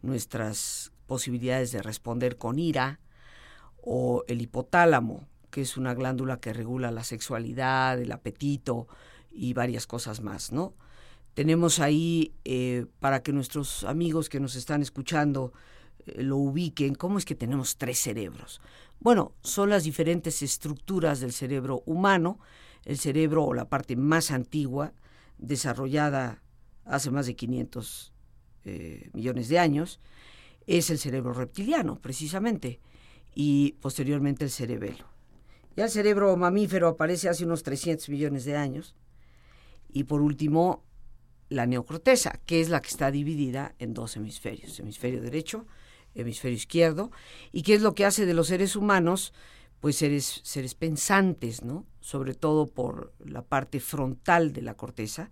nuestras 0.00 0.92
posibilidades 1.10 1.72
de 1.72 1.82
responder 1.82 2.38
con 2.38 2.60
ira, 2.60 3.00
o 3.82 4.22
el 4.28 4.40
hipotálamo, 4.42 5.26
que 5.50 5.62
es 5.62 5.76
una 5.76 5.92
glándula 5.92 6.38
que 6.38 6.52
regula 6.52 6.92
la 6.92 7.02
sexualidad, 7.02 8.00
el 8.00 8.12
apetito 8.12 8.86
y 9.32 9.52
varias 9.52 9.88
cosas 9.88 10.20
más, 10.20 10.52
¿no? 10.52 10.72
Tenemos 11.34 11.80
ahí, 11.80 12.32
eh, 12.44 12.86
para 13.00 13.24
que 13.24 13.32
nuestros 13.32 13.82
amigos 13.82 14.28
que 14.28 14.38
nos 14.38 14.54
están 14.54 14.82
escuchando 14.82 15.52
eh, 16.06 16.22
lo 16.22 16.36
ubiquen, 16.36 16.94
cómo 16.94 17.18
es 17.18 17.24
que 17.24 17.34
tenemos 17.34 17.76
tres 17.76 17.98
cerebros. 17.98 18.60
Bueno, 19.00 19.32
son 19.42 19.68
las 19.70 19.82
diferentes 19.82 20.42
estructuras 20.42 21.18
del 21.18 21.32
cerebro 21.32 21.82
humano, 21.86 22.38
el 22.84 22.98
cerebro 22.98 23.46
o 23.46 23.52
la 23.52 23.68
parte 23.68 23.96
más 23.96 24.30
antigua, 24.30 24.92
desarrollada 25.38 26.40
hace 26.84 27.10
más 27.10 27.26
de 27.26 27.34
500 27.34 28.12
eh, 28.64 29.10
millones 29.12 29.48
de 29.48 29.58
años, 29.58 29.98
es 30.66 30.90
el 30.90 30.98
cerebro 30.98 31.32
reptiliano, 31.32 32.00
precisamente, 32.00 32.80
y 33.34 33.72
posteriormente 33.80 34.44
el 34.44 34.50
cerebelo. 34.50 35.06
Ya 35.76 35.84
el 35.84 35.90
cerebro 35.90 36.36
mamífero 36.36 36.88
aparece 36.88 37.28
hace 37.28 37.44
unos 37.44 37.62
300 37.62 38.08
millones 38.08 38.44
de 38.44 38.56
años, 38.56 38.96
y 39.92 40.04
por 40.04 40.20
último, 40.20 40.84
la 41.48 41.66
neocorteza, 41.66 42.40
que 42.46 42.60
es 42.60 42.68
la 42.68 42.80
que 42.80 42.88
está 42.88 43.10
dividida 43.10 43.74
en 43.78 43.94
dos 43.94 44.16
hemisferios, 44.16 44.78
hemisferio 44.78 45.20
derecho 45.20 45.66
hemisferio 46.14 46.56
izquierdo, 46.56 47.10
y 47.52 47.62
qué 47.62 47.74
es 47.74 47.82
lo 47.82 47.94
que 47.94 48.04
hace 48.04 48.26
de 48.26 48.34
los 48.34 48.48
seres 48.48 48.76
humanos, 48.76 49.32
pues 49.80 49.96
seres, 49.96 50.40
seres 50.44 50.74
pensantes, 50.74 51.64
¿no? 51.64 51.86
Sobre 52.00 52.34
todo 52.34 52.66
por 52.66 53.12
la 53.24 53.42
parte 53.42 53.80
frontal 53.80 54.52
de 54.52 54.62
la 54.62 54.74
corteza, 54.74 55.30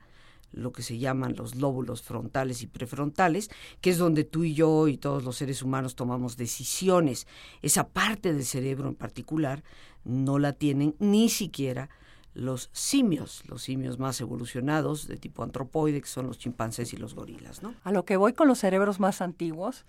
lo 0.52 0.72
que 0.72 0.82
se 0.82 0.98
llaman 0.98 1.36
los 1.36 1.54
lóbulos 1.54 2.02
frontales 2.02 2.62
y 2.62 2.66
prefrontales, 2.66 3.50
que 3.80 3.90
es 3.90 3.98
donde 3.98 4.24
tú 4.24 4.44
y 4.44 4.54
yo 4.54 4.88
y 4.88 4.96
todos 4.96 5.24
los 5.24 5.36
seres 5.36 5.62
humanos 5.62 5.94
tomamos 5.94 6.36
decisiones. 6.36 7.26
Esa 7.62 7.88
parte 7.88 8.32
del 8.32 8.44
cerebro 8.44 8.88
en 8.88 8.94
particular 8.94 9.62
no 10.04 10.38
la 10.38 10.52
tienen 10.52 10.94
ni 10.98 11.28
siquiera 11.28 11.90
los 12.34 12.70
simios, 12.72 13.42
los 13.48 13.62
simios 13.62 13.98
más 13.98 14.20
evolucionados 14.20 15.08
de 15.08 15.16
tipo 15.16 15.42
antropoide, 15.42 16.00
que 16.00 16.06
son 16.06 16.26
los 16.26 16.38
chimpancés 16.38 16.92
y 16.92 16.96
los 16.96 17.14
gorilas, 17.14 17.62
¿no? 17.62 17.74
A 17.82 17.90
lo 17.90 18.04
que 18.04 18.16
voy 18.16 18.32
con 18.32 18.46
los 18.46 18.60
cerebros 18.60 19.00
más 19.00 19.20
antiguos 19.20 19.84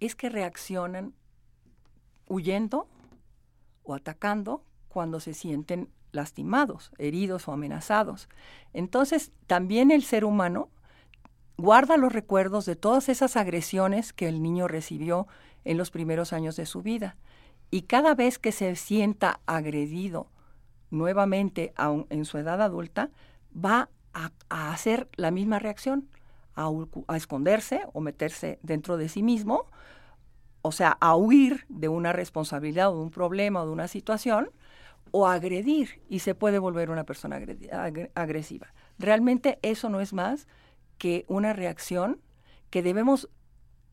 es 0.00 0.14
que 0.14 0.28
reaccionan 0.28 1.14
huyendo 2.28 2.88
o 3.84 3.94
atacando 3.94 4.64
cuando 4.88 5.18
se 5.20 5.34
sienten 5.34 5.88
lastimados, 6.14 6.92
heridos 6.98 7.48
o 7.48 7.52
amenazados. 7.52 8.28
Entonces, 8.72 9.32
también 9.46 9.90
el 9.90 10.02
ser 10.02 10.24
humano 10.24 10.68
guarda 11.56 11.96
los 11.96 12.12
recuerdos 12.12 12.66
de 12.66 12.76
todas 12.76 13.08
esas 13.08 13.36
agresiones 13.36 14.12
que 14.12 14.28
el 14.28 14.42
niño 14.42 14.68
recibió 14.68 15.26
en 15.64 15.78
los 15.78 15.90
primeros 15.90 16.32
años 16.32 16.56
de 16.56 16.66
su 16.66 16.82
vida. 16.82 17.16
Y 17.70 17.82
cada 17.82 18.14
vez 18.14 18.38
que 18.38 18.52
se 18.52 18.76
sienta 18.76 19.40
agredido 19.46 20.28
nuevamente 20.90 21.74
en 22.08 22.24
su 22.24 22.38
edad 22.38 22.62
adulta, 22.62 23.10
va 23.54 23.88
a, 24.12 24.30
hacer 24.72 25.08
la 25.16 25.30
misma 25.30 25.58
reacción 25.58 26.08
a, 26.54 26.70
esconderse 27.16 27.82
o 27.92 28.00
meterse 28.00 28.58
dentro 28.62 28.96
de 28.96 29.08
sí 29.08 29.22
mismo, 29.22 29.66
o 30.62 30.72
sea, 30.72 30.96
a 31.00 31.16
huir 31.16 31.66
de 31.68 31.88
una 31.88 32.12
responsabilidad 32.12 32.90
o 32.92 32.96
de 32.96 33.02
un 33.02 33.10
problema 33.10 33.62
o 33.62 33.66
de 33.66 33.72
una 33.72 33.88
situación, 33.88 34.50
o 35.16 35.28
agredir 35.28 36.00
y 36.08 36.18
se 36.18 36.34
puede 36.34 36.58
volver 36.58 36.90
una 36.90 37.04
persona 37.04 37.40
agresiva. 38.16 38.74
Realmente 38.98 39.60
eso 39.62 39.88
no 39.88 40.00
es 40.00 40.12
más 40.12 40.48
que 40.98 41.24
una 41.28 41.52
reacción 41.52 42.20
que 42.68 42.82
debemos 42.82 43.28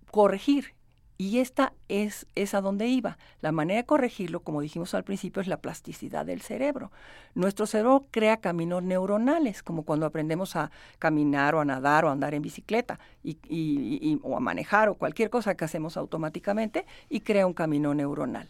corregir 0.09 0.73
y 1.19 1.37
esta 1.37 1.73
es, 1.89 2.25
es 2.33 2.55
a 2.55 2.61
donde 2.61 2.87
iba. 2.87 3.19
La 3.39 3.51
manera 3.51 3.81
de 3.81 3.85
corregirlo, 3.85 4.39
como 4.39 4.61
dijimos 4.61 4.95
al 4.95 5.03
principio, 5.03 5.43
es 5.43 5.47
la 5.47 5.57
plasticidad 5.57 6.25
del 6.25 6.41
cerebro. 6.41 6.91
Nuestro 7.35 7.67
cerebro 7.67 8.07
crea 8.09 8.37
caminos 8.37 8.81
neuronales, 8.81 9.61
como 9.61 9.83
cuando 9.83 10.07
aprendemos 10.07 10.55
a 10.55 10.71
caminar 10.97 11.53
o 11.53 11.59
a 11.59 11.65
nadar 11.65 12.03
o 12.03 12.09
a 12.09 12.13
andar 12.13 12.33
en 12.33 12.41
bicicleta 12.41 12.99
y, 13.23 14.19
o 14.23 14.35
a 14.35 14.39
manejar 14.39 14.89
o 14.89 14.95
cualquier 14.95 15.29
cosa 15.29 15.53
que 15.53 15.65
hacemos 15.65 15.97
automáticamente 15.97 16.87
y 17.09 17.19
crea 17.19 17.45
un 17.45 17.53
camino 17.53 17.93
neuronal. 17.93 18.49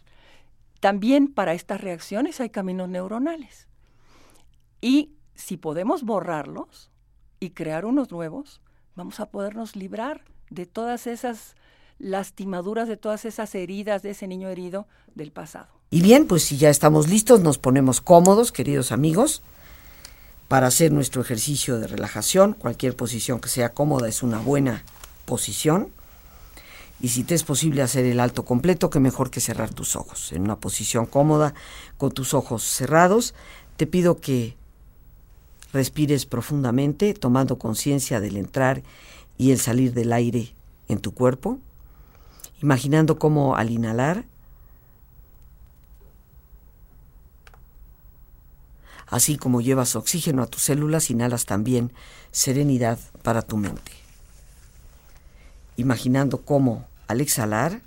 También 0.82 1.28
para 1.28 1.54
estas 1.54 1.80
reacciones 1.80 2.40
hay 2.40 2.50
caminos 2.50 2.88
neuronales. 2.88 3.68
Y 4.80 5.12
si 5.36 5.56
podemos 5.56 6.02
borrarlos 6.02 6.90
y 7.38 7.50
crear 7.50 7.84
unos 7.84 8.10
nuevos, 8.10 8.60
vamos 8.96 9.20
a 9.20 9.30
podernos 9.30 9.76
librar 9.76 10.24
de 10.50 10.66
todas 10.66 11.06
esas 11.06 11.54
lastimaduras 12.00 12.88
de 12.88 12.96
todas 12.96 13.24
esas 13.26 13.54
heridas 13.54 14.02
de 14.02 14.10
ese 14.10 14.26
niño 14.26 14.48
herido 14.48 14.88
del 15.14 15.30
pasado. 15.30 15.68
Y 15.90 16.02
bien, 16.02 16.26
pues 16.26 16.42
si 16.42 16.56
ya 16.56 16.68
estamos 16.68 17.08
listos, 17.08 17.38
nos 17.42 17.58
ponemos 17.58 18.00
cómodos, 18.00 18.50
queridos 18.50 18.90
amigos, 18.90 19.40
para 20.48 20.66
hacer 20.66 20.90
nuestro 20.90 21.22
ejercicio 21.22 21.78
de 21.78 21.86
relajación. 21.86 22.54
Cualquier 22.54 22.96
posición 22.96 23.38
que 23.38 23.48
sea 23.48 23.72
cómoda 23.72 24.08
es 24.08 24.24
una 24.24 24.40
buena 24.40 24.82
posición. 25.26 25.92
Y 27.02 27.08
si 27.08 27.24
te 27.24 27.34
es 27.34 27.42
posible 27.42 27.82
hacer 27.82 28.04
el 28.06 28.20
alto 28.20 28.44
completo, 28.44 28.88
que 28.88 29.00
mejor 29.00 29.28
que 29.28 29.40
cerrar 29.40 29.74
tus 29.74 29.96
ojos. 29.96 30.30
En 30.30 30.42
una 30.42 30.60
posición 30.60 31.04
cómoda, 31.04 31.52
con 31.98 32.12
tus 32.12 32.32
ojos 32.32 32.62
cerrados, 32.62 33.34
te 33.76 33.88
pido 33.88 34.20
que 34.20 34.56
respires 35.72 36.26
profundamente, 36.26 37.12
tomando 37.12 37.58
conciencia 37.58 38.20
del 38.20 38.36
entrar 38.36 38.84
y 39.36 39.50
el 39.50 39.58
salir 39.58 39.94
del 39.94 40.12
aire 40.12 40.54
en 40.86 41.00
tu 41.00 41.12
cuerpo, 41.12 41.58
imaginando 42.62 43.18
cómo 43.18 43.56
al 43.56 43.70
inhalar, 43.70 44.24
así 49.08 49.36
como 49.36 49.60
llevas 49.60 49.96
oxígeno 49.96 50.44
a 50.44 50.46
tus 50.46 50.62
células, 50.62 51.10
inhalas 51.10 51.46
también 51.46 51.92
serenidad 52.30 53.00
para 53.24 53.42
tu 53.42 53.56
mente. 53.56 53.90
Imaginando 55.76 56.42
cómo 56.42 56.91
al 57.12 57.20
exhalar, 57.20 57.80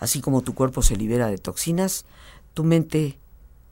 así 0.00 0.20
como 0.20 0.42
tu 0.42 0.54
cuerpo 0.54 0.82
se 0.82 0.96
libera 0.96 1.28
de 1.28 1.38
toxinas, 1.38 2.04
tu 2.54 2.64
mente 2.64 3.18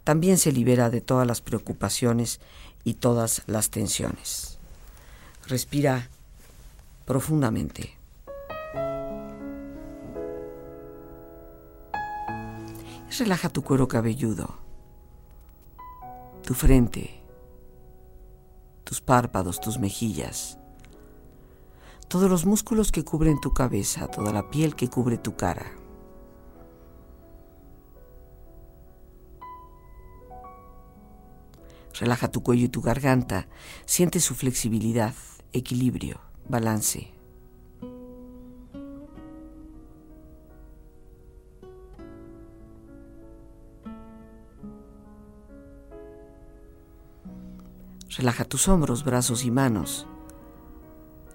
también 0.04 0.38
se 0.38 0.52
libera 0.52 0.90
de 0.90 1.00
todas 1.00 1.26
las 1.26 1.40
preocupaciones 1.40 2.40
y 2.84 2.94
todas 2.94 3.42
las 3.46 3.70
tensiones. 3.70 4.58
Respira 5.48 6.08
profundamente. 7.06 7.96
Relaja 13.16 13.48
tu 13.48 13.62
cuero 13.62 13.86
cabelludo, 13.86 14.56
tu 16.42 16.52
frente, 16.52 17.20
tus 18.82 19.00
párpados, 19.00 19.60
tus 19.60 19.78
mejillas, 19.78 20.58
todos 22.14 22.30
los 22.30 22.46
músculos 22.46 22.92
que 22.92 23.02
cubren 23.02 23.40
tu 23.40 23.52
cabeza, 23.52 24.06
toda 24.06 24.32
la 24.32 24.48
piel 24.48 24.76
que 24.76 24.88
cubre 24.88 25.18
tu 25.18 25.34
cara. 25.34 25.72
Relaja 31.98 32.30
tu 32.30 32.40
cuello 32.44 32.66
y 32.66 32.68
tu 32.68 32.82
garganta, 32.82 33.48
siente 33.84 34.20
su 34.20 34.36
flexibilidad, 34.36 35.12
equilibrio, 35.52 36.20
balance. 36.48 37.12
Relaja 48.16 48.44
tus 48.44 48.68
hombros, 48.68 49.02
brazos 49.02 49.44
y 49.44 49.50
manos, 49.50 50.06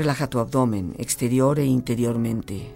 Relaja 0.00 0.30
tu 0.30 0.38
abdomen 0.38 0.94
exterior 0.96 1.58
e 1.58 1.66
interiormente. 1.66 2.74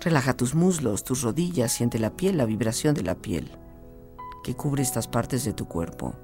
Relaja 0.00 0.34
tus 0.34 0.54
muslos, 0.54 1.04
tus 1.04 1.20
rodillas, 1.20 1.70
siente 1.70 1.98
la 1.98 2.16
piel, 2.16 2.38
la 2.38 2.46
vibración 2.46 2.94
de 2.94 3.02
la 3.02 3.16
piel 3.16 3.50
que 4.42 4.54
cubre 4.54 4.82
estas 4.82 5.08
partes 5.08 5.44
de 5.44 5.52
tu 5.52 5.68
cuerpo. 5.68 6.14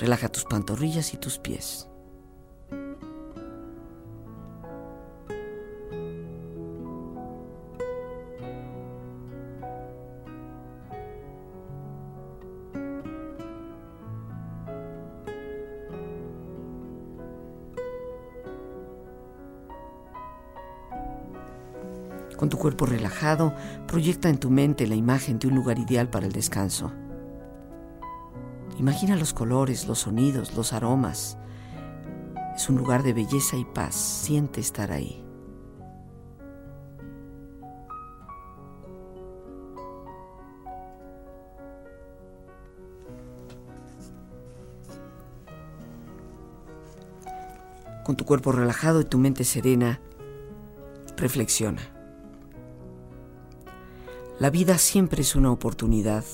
Relaja 0.00 0.28
tus 0.28 0.44
pantorrillas 0.44 1.14
y 1.14 1.16
tus 1.18 1.38
pies. 1.38 1.88
Con 22.36 22.48
tu 22.48 22.58
cuerpo 22.58 22.86
relajado, 22.86 23.54
proyecta 23.86 24.28
en 24.28 24.38
tu 24.38 24.50
mente 24.50 24.88
la 24.88 24.96
imagen 24.96 25.38
de 25.38 25.46
un 25.46 25.54
lugar 25.54 25.78
ideal 25.78 26.10
para 26.10 26.26
el 26.26 26.32
descanso. 26.32 26.90
Imagina 28.82 29.14
los 29.14 29.32
colores, 29.32 29.86
los 29.86 30.00
sonidos, 30.00 30.56
los 30.56 30.72
aromas. 30.72 31.38
Es 32.56 32.68
un 32.68 32.76
lugar 32.76 33.04
de 33.04 33.12
belleza 33.12 33.56
y 33.56 33.64
paz. 33.64 33.94
Siente 33.94 34.60
estar 34.60 34.90
ahí. 34.90 35.24
Con 48.02 48.16
tu 48.16 48.24
cuerpo 48.24 48.50
relajado 48.50 49.00
y 49.00 49.04
tu 49.04 49.16
mente 49.16 49.44
serena, 49.44 50.00
reflexiona. 51.16 51.82
La 54.40 54.50
vida 54.50 54.76
siempre 54.78 55.22
es 55.22 55.36
una 55.36 55.52
oportunidad. 55.52 56.24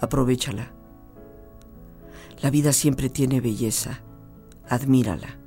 Aprovechala. 0.00 0.77
La 2.40 2.50
vida 2.50 2.72
siempre 2.72 3.10
tiene 3.10 3.40
belleza. 3.40 4.00
Admírala. 4.68 5.38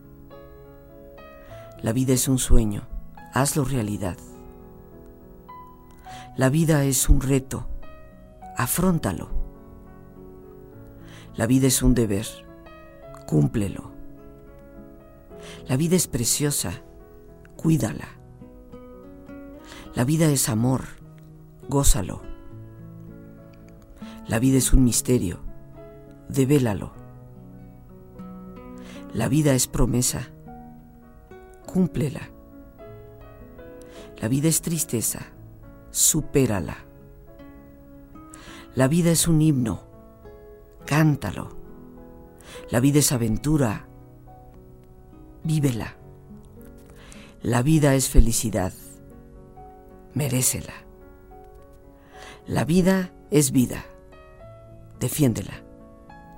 La 1.82 1.94
vida 1.94 2.14
es 2.14 2.28
un 2.28 2.38
sueño. 2.38 2.86
Hazlo 3.34 3.64
realidad. 3.64 4.18
La 6.36 6.50
vida 6.50 6.84
es 6.84 7.08
un 7.08 7.22
reto. 7.22 7.66
Afróntalo. 8.58 9.30
La 11.36 11.48
vida 11.48 11.68
es 11.68 11.82
un 11.82 11.94
deber. 11.94 12.28
Cúmplelo. 13.26 13.94
La 15.68 15.78
vida 15.78 15.96
es 15.96 16.08
preciosa. 16.08 16.74
Cuídala. 17.56 18.10
La 19.96 20.04
vida 20.04 20.26
es 20.26 20.50
amor. 20.50 20.82
Gózalo. 21.70 22.22
La 24.28 24.40
vida 24.40 24.58
es 24.58 24.74
un 24.74 24.84
misterio 24.84 25.51
devélalo. 26.32 26.92
La 29.14 29.28
vida 29.28 29.54
es 29.54 29.68
promesa, 29.68 30.30
cúmplela. 31.66 32.30
La 34.20 34.28
vida 34.28 34.48
es 34.48 34.62
tristeza, 34.62 35.20
supérala. 35.90 36.78
La 38.76 38.88
vida 38.88 39.12
es 39.12 39.28
un 39.28 39.42
himno, 39.42 39.84
cántalo. 40.86 41.50
La 42.70 42.80
vida 42.80 43.00
es 43.00 43.12
aventura, 43.12 43.88
vívela. 45.44 45.98
La 47.42 47.62
vida 47.64 47.96
es 47.96 48.08
felicidad, 48.08 48.72
merécela. 50.14 50.74
La 52.48 52.64
vida 52.64 53.12
es 53.32 53.52
vida, 53.52 53.84
defiéndela 55.00 55.71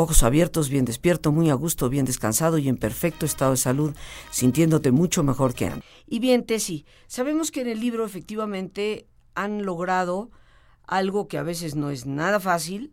Ojos 0.00 0.22
abiertos, 0.22 0.68
bien 0.68 0.84
despierto, 0.84 1.32
muy 1.32 1.50
a 1.50 1.54
gusto, 1.54 1.88
bien 1.88 2.04
descansado 2.04 2.58
y 2.58 2.68
en 2.68 2.76
perfecto 2.76 3.26
estado 3.26 3.50
de 3.50 3.56
salud, 3.56 3.96
sintiéndote 4.30 4.92
mucho 4.92 5.24
mejor 5.24 5.54
que 5.54 5.66
antes. 5.66 5.90
Y 6.06 6.20
bien, 6.20 6.46
Tessy, 6.46 6.86
sabemos 7.08 7.50
que 7.50 7.62
en 7.62 7.66
el 7.66 7.80
libro 7.80 8.04
efectivamente 8.04 9.08
han 9.34 9.64
logrado 9.64 10.30
algo 10.86 11.26
que 11.26 11.36
a 11.36 11.42
veces 11.42 11.74
no 11.74 11.90
es 11.90 12.06
nada 12.06 12.38
fácil, 12.38 12.92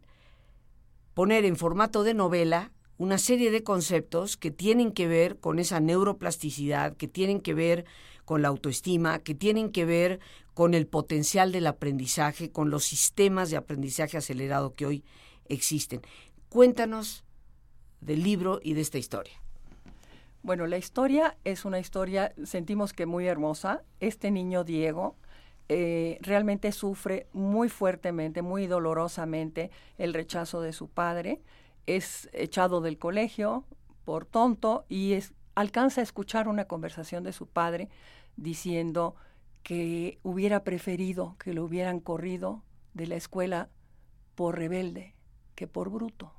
poner 1.13 1.45
en 1.45 1.57
formato 1.57 2.01
de 2.01 2.15
novela 2.15 2.71
una 2.97 3.19
serie 3.19 3.51
de 3.51 3.61
conceptos 3.61 4.35
que 4.35 4.49
tienen 4.49 4.91
que 4.91 5.07
ver 5.07 5.39
con 5.39 5.59
esa 5.59 5.79
neuroplasticidad, 5.79 6.97
que 6.97 7.07
tienen 7.07 7.39
que 7.39 7.53
ver 7.53 7.85
con 8.25 8.41
la 8.41 8.47
autoestima, 8.47 9.19
que 9.19 9.35
tienen 9.35 9.71
que 9.71 9.85
ver 9.85 10.19
con 10.55 10.73
el 10.73 10.87
potencial 10.87 11.51
del 11.51 11.67
aprendizaje, 11.67 12.51
con 12.51 12.71
los 12.71 12.83
sistemas 12.83 13.51
de 13.51 13.57
aprendizaje 13.57 14.17
acelerado 14.17 14.73
que 14.73 14.87
hoy 14.87 15.03
existen. 15.47 16.01
Cuéntanos 16.55 17.25
del 17.99 18.23
libro 18.23 18.61
y 18.63 18.75
de 18.75 18.79
esta 18.79 18.97
historia. 18.97 19.33
Bueno, 20.41 20.67
la 20.67 20.77
historia 20.77 21.35
es 21.43 21.65
una 21.65 21.79
historia, 21.79 22.33
sentimos 22.45 22.93
que 22.93 23.05
muy 23.05 23.27
hermosa. 23.27 23.83
Este 23.99 24.31
niño 24.31 24.63
Diego 24.63 25.17
eh, 25.67 26.17
realmente 26.21 26.71
sufre 26.71 27.27
muy 27.33 27.67
fuertemente, 27.67 28.41
muy 28.41 28.67
dolorosamente 28.67 29.69
el 29.97 30.13
rechazo 30.13 30.61
de 30.61 30.71
su 30.71 30.87
padre. 30.87 31.41
Es 31.87 32.29
echado 32.31 32.79
del 32.79 32.97
colegio 32.97 33.65
por 34.05 34.25
tonto 34.25 34.85
y 34.87 35.11
es, 35.11 35.33
alcanza 35.55 35.99
a 35.99 36.05
escuchar 36.05 36.47
una 36.47 36.69
conversación 36.69 37.25
de 37.25 37.33
su 37.33 37.47
padre 37.47 37.89
diciendo 38.37 39.15
que 39.61 40.19
hubiera 40.23 40.63
preferido 40.63 41.35
que 41.37 41.53
lo 41.53 41.65
hubieran 41.65 41.99
corrido 41.99 42.63
de 42.93 43.07
la 43.07 43.17
escuela 43.17 43.67
por 44.35 44.57
rebelde 44.57 45.15
que 45.55 45.67
por 45.67 45.89
bruto, 45.89 46.31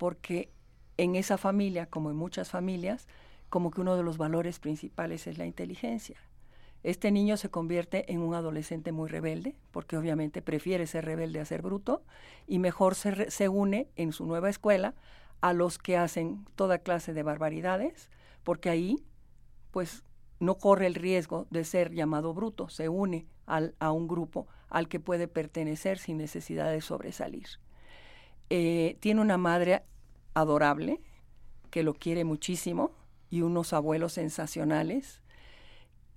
porque 0.00 0.50
en 0.96 1.14
esa 1.14 1.36
familia, 1.36 1.84
como 1.84 2.08
en 2.08 2.16
muchas 2.16 2.48
familias, 2.48 3.06
como 3.50 3.70
que 3.70 3.82
uno 3.82 3.98
de 3.98 4.02
los 4.02 4.16
valores 4.16 4.58
principales 4.58 5.26
es 5.26 5.36
la 5.36 5.44
inteligencia. 5.44 6.16
Este 6.82 7.10
niño 7.10 7.36
se 7.36 7.50
convierte 7.50 8.10
en 8.10 8.22
un 8.22 8.32
adolescente 8.32 8.92
muy 8.92 9.10
rebelde, 9.10 9.56
porque 9.72 9.98
obviamente 9.98 10.40
prefiere 10.40 10.86
ser 10.86 11.04
rebelde 11.04 11.38
a 11.38 11.44
ser 11.44 11.60
bruto, 11.60 12.02
y 12.46 12.60
mejor 12.60 12.94
se, 12.94 13.30
se 13.30 13.50
une 13.50 13.88
en 13.96 14.12
su 14.12 14.24
nueva 14.24 14.48
escuela 14.48 14.94
a 15.42 15.52
los 15.52 15.76
que 15.76 15.98
hacen 15.98 16.46
toda 16.54 16.78
clase 16.78 17.12
de 17.12 17.22
barbaridades, 17.22 18.08
porque 18.42 18.70
ahí, 18.70 19.04
pues, 19.70 20.02
no 20.38 20.56
corre 20.56 20.86
el 20.86 20.94
riesgo 20.94 21.46
de 21.50 21.64
ser 21.64 21.92
llamado 21.92 22.32
bruto, 22.32 22.70
se 22.70 22.88
une 22.88 23.26
al, 23.44 23.74
a 23.80 23.92
un 23.92 24.08
grupo 24.08 24.46
al 24.70 24.88
que 24.88 24.98
puede 24.98 25.28
pertenecer 25.28 25.98
sin 25.98 26.16
necesidad 26.16 26.70
de 26.70 26.80
sobresalir. 26.80 27.48
Eh, 28.50 28.96
tiene 29.00 29.20
una 29.20 29.38
madre 29.38 29.84
adorable 30.34 31.00
que 31.70 31.82
lo 31.82 31.94
quiere 31.94 32.24
muchísimo 32.24 32.90
y 33.30 33.42
unos 33.42 33.72
abuelos 33.72 34.14
sensacionales 34.14 35.22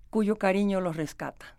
cuyo 0.09 0.37
cariño 0.37 0.81
los 0.81 0.95
rescata. 0.95 1.57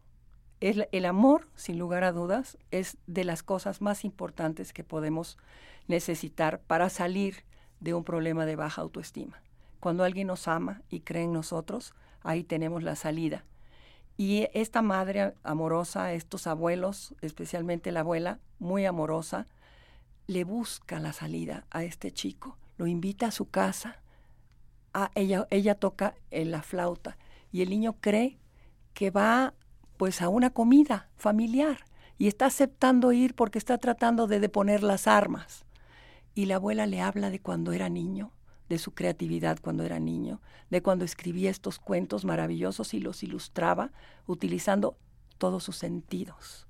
El, 0.60 0.88
el 0.92 1.04
amor, 1.06 1.48
sin 1.54 1.78
lugar 1.78 2.04
a 2.04 2.12
dudas, 2.12 2.58
es 2.70 2.96
de 3.06 3.24
las 3.24 3.42
cosas 3.42 3.80
más 3.80 4.04
importantes 4.04 4.72
que 4.72 4.84
podemos 4.84 5.38
necesitar 5.88 6.60
para 6.60 6.88
salir 6.88 7.44
de 7.80 7.94
un 7.94 8.04
problema 8.04 8.46
de 8.46 8.56
baja 8.56 8.82
autoestima. 8.82 9.42
Cuando 9.80 10.04
alguien 10.04 10.28
nos 10.28 10.48
ama 10.48 10.82
y 10.88 11.00
cree 11.00 11.24
en 11.24 11.32
nosotros, 11.32 11.94
ahí 12.22 12.42
tenemos 12.42 12.82
la 12.82 12.96
salida. 12.96 13.44
Y 14.16 14.48
esta 14.54 14.82
madre 14.82 15.34
amorosa, 15.42 16.12
estos 16.12 16.46
abuelos, 16.46 17.14
especialmente 17.20 17.92
la 17.92 18.00
abuela, 18.00 18.38
muy 18.58 18.86
amorosa, 18.86 19.46
le 20.26 20.44
busca 20.44 21.00
la 21.00 21.12
salida 21.12 21.66
a 21.70 21.84
este 21.84 22.12
chico, 22.12 22.58
lo 22.76 22.86
invita 22.86 23.26
a 23.26 23.30
su 23.30 23.50
casa, 23.50 24.00
a 24.92 25.10
ella, 25.14 25.46
ella 25.50 25.74
toca 25.74 26.14
en 26.30 26.50
la 26.50 26.62
flauta 26.62 27.18
y 27.52 27.62
el 27.62 27.70
niño 27.70 27.96
cree 28.00 28.38
que 28.94 29.10
va 29.10 29.54
pues 29.96 30.22
a 30.22 30.28
una 30.28 30.50
comida 30.50 31.08
familiar 31.16 31.84
y 32.18 32.28
está 32.28 32.46
aceptando 32.46 33.12
ir 33.12 33.34
porque 33.34 33.58
está 33.58 33.78
tratando 33.78 34.26
de 34.26 34.40
deponer 34.40 34.82
las 34.82 35.06
armas. 35.06 35.64
Y 36.34 36.46
la 36.46 36.56
abuela 36.56 36.86
le 36.86 37.00
habla 37.00 37.30
de 37.30 37.40
cuando 37.40 37.72
era 37.72 37.88
niño 37.88 38.32
de 38.68 38.78
su 38.78 38.92
creatividad 38.94 39.58
cuando 39.60 39.84
era 39.84 39.98
niño, 39.98 40.40
de 40.70 40.82
cuando 40.82 41.04
escribía 41.04 41.50
estos 41.50 41.78
cuentos 41.78 42.24
maravillosos 42.24 42.94
y 42.94 43.00
los 43.00 43.22
ilustraba 43.22 43.92
utilizando 44.26 44.96
todos 45.38 45.64
sus 45.64 45.76
sentidos. 45.76 46.66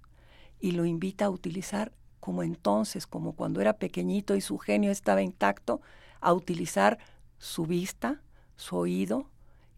Y 0.60 0.72
lo 0.72 0.84
invita 0.84 1.26
a 1.26 1.30
utilizar 1.30 1.92
como 2.24 2.42
entonces, 2.42 3.06
como 3.06 3.34
cuando 3.34 3.60
era 3.60 3.74
pequeñito 3.74 4.34
y 4.34 4.40
su 4.40 4.56
genio 4.56 4.90
estaba 4.90 5.20
intacto, 5.20 5.82
a 6.22 6.32
utilizar 6.32 6.96
su 7.36 7.66
vista, 7.66 8.22
su 8.56 8.76
oído 8.76 9.28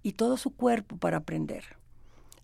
y 0.04 0.12
todo 0.12 0.37
su 0.37 0.54
cuerpo 0.54 0.96
para 0.96 1.16
aprender. 1.16 1.64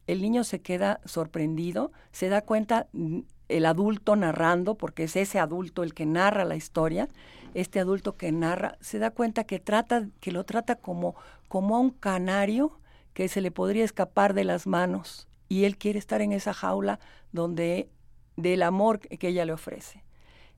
El 0.09 0.21
niño 0.21 0.43
se 0.43 0.61
queda 0.61 1.01
sorprendido, 1.05 1.93
se 2.11 2.29
da 2.29 2.41
cuenta 2.41 2.89
mm, 2.91 3.21
el 3.49 3.65
adulto 3.65 4.17
narrando, 4.17 4.75
porque 4.75 5.05
es 5.05 5.15
ese 5.15 5.39
adulto 5.39 5.85
el 5.85 5.95
que 5.95 6.05
narra 6.05 6.45
la 6.45 6.57
historia, 6.57 7.09
este 7.55 7.79
adulto 7.79 8.17
que 8.17 8.33
narra, 8.33 8.79
se 8.81 8.99
da 8.99 9.13
cuenta 9.13 9.45
que 9.45 9.61
trata, 9.61 10.09
que 10.19 10.33
lo 10.33 10.43
trata 10.43 10.75
como, 10.75 11.15
como 11.47 11.77
a 11.77 11.79
un 11.79 11.91
canario 11.91 12.81
que 13.15 13.29
se 13.29 13.41
le 13.41 13.53
podría 13.53 13.85
escapar 13.85 14.35
de 14.35 14.43
las 14.43 14.67
manos. 14.67 15.29
Y 15.49 15.63
él 15.63 15.77
quiere 15.77 16.01
estar 16.01 16.23
en 16.23 16.33
esa 16.33 16.53
jaula 16.53 16.99
donde 17.31 17.89
del 18.37 18.63
amor 18.63 19.01
que 19.01 19.29
ella 19.29 19.45
le 19.45 19.53
ofrece. 19.53 20.05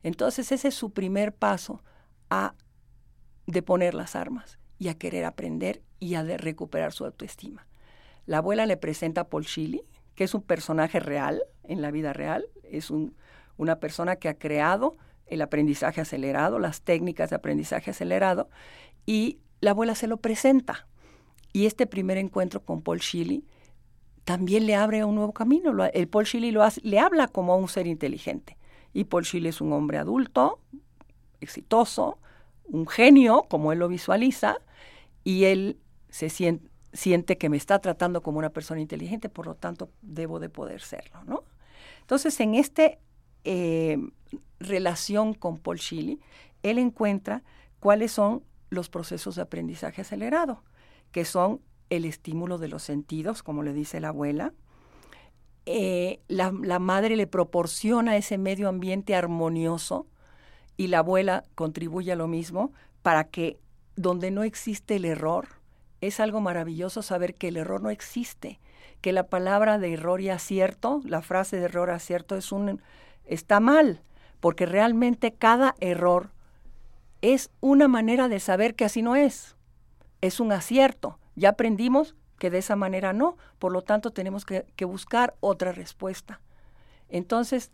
Entonces 0.03 0.53
ese 0.53 0.69
es 0.69 0.75
su 0.75 0.93
primer 0.93 1.35
paso 1.35 1.83
a 2.31 2.55
deponer 3.47 3.95
las 3.95 4.17
armas 4.17 4.59
y 4.79 4.89
a 4.89 4.99
querer 4.99 5.25
aprender 5.25 5.83
y 5.99 6.15
a 6.15 6.23
recuperar 6.23 6.93
su 6.93 7.05
autoestima. 7.05 7.67
La 8.27 8.39
abuela 8.39 8.67
le 8.67 8.77
presenta 8.77 9.23
a 9.23 9.29
Paul 9.29 9.45
Shilly, 9.45 9.83
que 10.15 10.25
es 10.25 10.35
un 10.35 10.43
personaje 10.43 11.01
real 11.01 11.43
en 11.63 11.83
la 11.83 11.91
vida 11.91 12.13
real, 12.13 12.47
es 12.63 12.91
un, 12.91 13.17
una 13.57 13.81
persona 13.81 14.17
que 14.17 14.29
ha 14.29 14.39
creado 14.39 14.97
el 15.27 15.43
aprendizaje 15.43 16.01
acelerado, 16.01 16.59
las 16.59 16.83
técnicas 16.83 17.31
de 17.31 17.37
aprendizaje 17.37 17.91
acelerado, 17.91 18.49
y 19.07 19.41
la 19.61 19.71
abuela 19.71 19.95
se 19.95 20.07
lo 20.07 20.19
presenta. 20.19 20.87
Y 21.53 21.67
este 21.67 21.87
primer 21.87 22.19
encuentro 22.19 22.65
con 22.65 22.83
Paul 22.83 22.99
Shilly 22.99 23.47
también 24.25 24.67
le 24.67 24.75
abre 24.75 25.05
un 25.05 25.15
nuevo 25.15 25.33
camino. 25.33 25.73
El 25.93 26.09
Paul 26.09 26.25
Shilly 26.25 26.51
lo 26.51 26.67
le 26.83 26.99
habla 26.99 27.29
como 27.29 27.57
un 27.57 27.69
ser 27.69 27.87
inteligente. 27.87 28.57
Y 28.93 29.05
Paul 29.05 29.25
Shilly 29.25 29.49
es 29.49 29.61
un 29.61 29.73
hombre 29.73 29.99
adulto, 29.99 30.61
exitoso, 31.41 32.19
un 32.65 32.87
genio, 32.87 33.47
como 33.49 33.73
él 33.73 33.79
lo 33.79 33.89
visualiza, 33.89 34.57
y 35.25 35.45
él 35.45 35.79
se 36.09 36.31
siente, 36.31 37.39
que 37.39 37.49
me 37.49 37.57
está 37.57 37.81
tratando 37.81 38.23
como 38.23 38.39
una 38.39 38.51
persona 38.51 38.81
inteligente, 38.81 39.29
por 39.29 39.47
lo 39.47 39.55
tanto 39.55 39.91
debo 40.01 40.39
de 40.39 40.49
poder 40.49 40.81
serlo, 40.81 41.23
¿no? 41.25 41.43
Entonces, 42.01 42.39
en 42.41 42.55
esta 42.55 42.93
eh, 43.45 43.99
relación 44.61 45.35
con 45.35 45.59
Paul 45.59 45.79
Shilly, 45.79 46.21
él 46.63 46.79
encuentra 46.79 47.43
cuáles 47.81 48.13
son 48.13 48.43
los 48.71 48.89
procesos 48.89 49.37
de 49.37 49.43
aprendizaje 49.43 50.03
acelerado, 50.03 50.63
que 51.11 51.25
son 51.25 51.61
el 51.91 52.05
estímulo 52.05 52.59
de 52.59 52.69
los 52.69 52.83
sentidos, 52.83 53.43
como 53.43 53.63
le 53.63 53.73
dice 53.73 54.01
la 54.01 54.09
abuela. 54.09 54.53
Eh, 55.67 56.21
la, 56.29 56.53
la 56.63 56.79
madre 56.79 57.17
le 57.17 57.27
proporciona 57.27 58.17
ese 58.17 58.39
medio 58.39 58.69
ambiente 58.69 59.15
armonioso 59.15 60.07
y 60.77 60.89
la 60.89 60.99
abuela 60.99 61.45
contribuye 61.55 62.13
a 62.13 62.17
lo 62.17 62.29
mismo 62.29 62.73
para 63.03 63.25
que 63.25 63.59
donde 63.97 64.31
no 64.31 64.43
existe 64.43 64.97
el 64.97 65.05
error, 65.05 65.49
es 66.01 66.21
algo 66.21 66.41
maravilloso 66.41 67.03
saber 67.03 67.35
que 67.35 67.49
el 67.49 67.57
error 67.57 67.81
no 67.81 67.91
existe, 67.91 68.61
que 69.01 69.13
la 69.13 69.29
palabra 69.29 69.79
de 69.79 69.93
error 69.93 70.21
y 70.21 70.29
acierto, 70.29 71.01
la 71.05 71.23
frase 71.23 71.57
de 71.57 71.65
error 71.65 71.91
acierto 71.91 72.37
es 72.37 72.53
un 72.53 72.81
está 73.25 73.61
mal, 73.61 74.03
porque 74.41 74.67
realmente 74.67 75.33
cada 75.33 75.75
error 75.81 76.31
es 77.23 77.51
una 77.61 77.89
manera 77.89 78.29
de 78.29 78.41
saber 78.41 78.75
que 78.75 78.85
así 78.85 79.01
no 79.01 79.17
es. 79.17 79.57
Es 80.21 80.41
un 80.41 80.53
acierto. 80.53 81.19
Ya 81.37 81.51
aprendimos 81.51 82.15
que 82.39 82.51
de 82.51 82.59
esa 82.59 82.77
manera 82.77 83.13
no, 83.13 83.37
por 83.59 83.73
lo 83.73 83.83
tanto 83.83 84.11
tenemos 84.11 84.45
que, 84.45 84.67
que 84.77 84.85
buscar 84.85 85.35
otra 85.41 85.73
respuesta. 85.73 86.41
Entonces, 87.09 87.71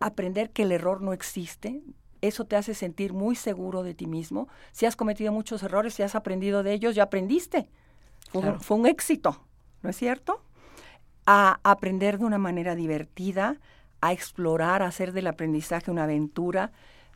aprender 0.00 0.50
que 0.50 0.62
el 0.64 0.72
error 0.72 1.00
no 1.00 1.12
existe, 1.12 1.82
eso 2.22 2.44
te 2.44 2.56
hace 2.56 2.72
sentir 2.72 3.12
muy 3.12 3.34
seguro 3.34 3.82
de 3.82 3.94
ti 3.94 4.06
mismo. 4.06 4.48
Si 4.70 4.86
has 4.86 4.96
cometido 4.96 5.32
muchos 5.32 5.62
errores, 5.62 5.94
si 5.94 6.02
has 6.02 6.14
aprendido 6.14 6.62
de 6.62 6.72
ellos, 6.72 6.94
ya 6.94 7.02
aprendiste. 7.04 7.68
Fue, 8.60 8.76
un, 8.76 8.86
éxito, 8.86 9.44
¿no 9.82 9.90
es 9.90 9.96
cierto? 9.96 10.42
A 11.26 11.60
aprender 11.64 12.18
de 12.18 12.24
una 12.24 12.38
manera 12.38 12.74
divertida, 12.74 13.58
a 14.00 14.12
explorar, 14.12 14.82
a 14.82 14.86
hacer 14.86 15.12
del 15.12 15.26
aprendizaje 15.26 15.90
una 15.90 16.04
aventura, 16.04 16.72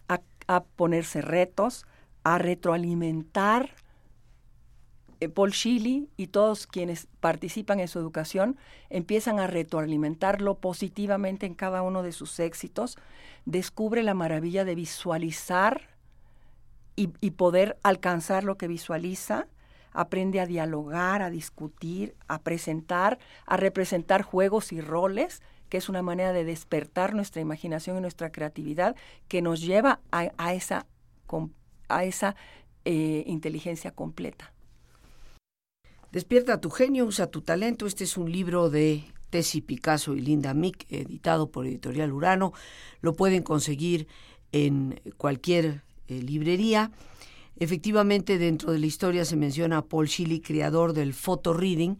a, 0.09 0.61
ponerse 0.61 1.23
retos, 1.23 1.87
a 2.23 2.39
retroalimentar 2.39 3.71
Paul 5.35 5.51
Shilly 5.51 6.09
y 6.17 6.29
todos 6.29 6.67
quienes 6.67 7.09
participan 7.21 7.81
en 7.81 7.89
su 7.89 7.99
educación 7.99 8.57
empiezan 8.91 9.39
a 9.39 9.47
retroalimentarlo 9.47 10.57
positivamente 10.57 11.47
en 11.47 11.55
cada 11.55 11.83
uno 11.83 12.03
de 12.03 12.13
sus 12.13 12.39
éxitos, 12.41 12.97
descubre 13.45 14.03
la 14.03 14.15
maravilla 14.15 14.65
de 14.65 14.75
visualizar 14.75 15.89
y, 16.97 17.11
y 17.21 17.33
poder 17.33 17.79
alcanzar 17.83 18.45
lo 18.45 18.57
que 18.57 18.69
visualiza, 18.69 19.47
aprende 19.93 20.41
a 20.41 20.47
dialogar, 20.47 21.23
a 21.23 21.31
discutir, 21.31 22.15
a 22.29 22.41
presentar, 22.41 23.19
a 23.47 23.57
representar 23.57 24.23
juegos 24.23 24.73
y 24.73 24.81
roles, 24.81 25.43
que 25.69 25.79
es 25.79 25.89
una 25.89 26.03
manera 26.03 26.33
de 26.33 26.45
despertar 26.45 27.15
nuestra 27.15 27.43
imaginación 27.43 27.97
y 27.97 28.01
nuestra 28.01 28.31
creatividad 28.31 28.95
que 29.29 29.43
nos 29.43 29.61
lleva 29.61 30.01
a, 30.11 30.55
esa, 30.55 30.87
a 31.89 32.05
esa 32.05 32.37
eh, 32.85 33.25
inteligencia 33.27 33.91
completa. 33.91 34.53
Despierta 36.12 36.61
tu 36.61 36.71
genio, 36.71 37.05
usa 37.05 37.27
tu 37.27 37.42
talento. 37.42 37.87
Este 37.87 38.05
es 38.05 38.16
un 38.16 38.31
libro 38.31 38.71
de 38.71 39.05
Tessie 39.31 39.61
Picasso 39.61 40.14
y 40.14 40.21
Linda 40.21 40.55
Mick, 40.55 40.87
editado 40.88 41.51
por 41.51 41.66
Editorial 41.66 42.12
Urano. 42.12 42.53
Lo 43.01 43.14
pueden 43.14 43.42
conseguir 43.42 44.07
en 44.53 45.01
cualquier 45.16 45.83
eh, 46.07 46.23
librería. 46.23 46.92
Efectivamente, 47.59 48.38
dentro 48.38 48.71
de 48.71 48.79
la 48.79 48.87
historia 48.87 49.25
se 49.25 49.37
menciona 49.37 49.79
a 49.79 49.85
Paul 49.85 50.07
Shilly, 50.07 50.40
creador 50.40 50.92
del 50.92 51.12
photo 51.12 51.53
reading, 51.53 51.97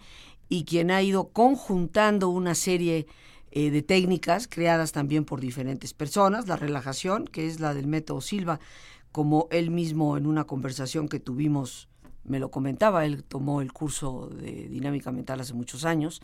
y 0.49 0.65
quien 0.65 0.93
ha 0.93 1.03
ido 1.03 1.31
conjuntando 1.31 2.29
una 2.29 2.55
serie 2.55 3.07
eh, 3.51 3.71
de 3.71 3.83
técnicas 3.83 4.47
creadas 4.47 4.93
también 4.93 5.25
por 5.25 5.41
diferentes 5.41 5.95
personas. 5.95 6.47
La 6.47 6.57
relajación, 6.57 7.25
que 7.25 7.49
es 7.49 7.59
la 7.59 7.75
del 7.75 7.89
método 7.89 8.21
Silva, 8.21 8.61
como 9.11 9.49
él 9.51 9.71
mismo 9.71 10.17
en 10.17 10.27
una 10.27 10.45
conversación 10.45 11.09
que 11.09 11.19
tuvimos 11.19 11.89
me 12.29 12.39
lo 12.39 12.51
comentaba, 12.51 13.05
él 13.05 13.25
tomó 13.25 13.61
el 13.61 13.73
curso 13.73 14.29
de 14.29 14.69
dinámica 14.69 15.13
mental 15.13 15.41
hace 15.41 15.55
muchos 15.55 15.85
años, 15.85 16.23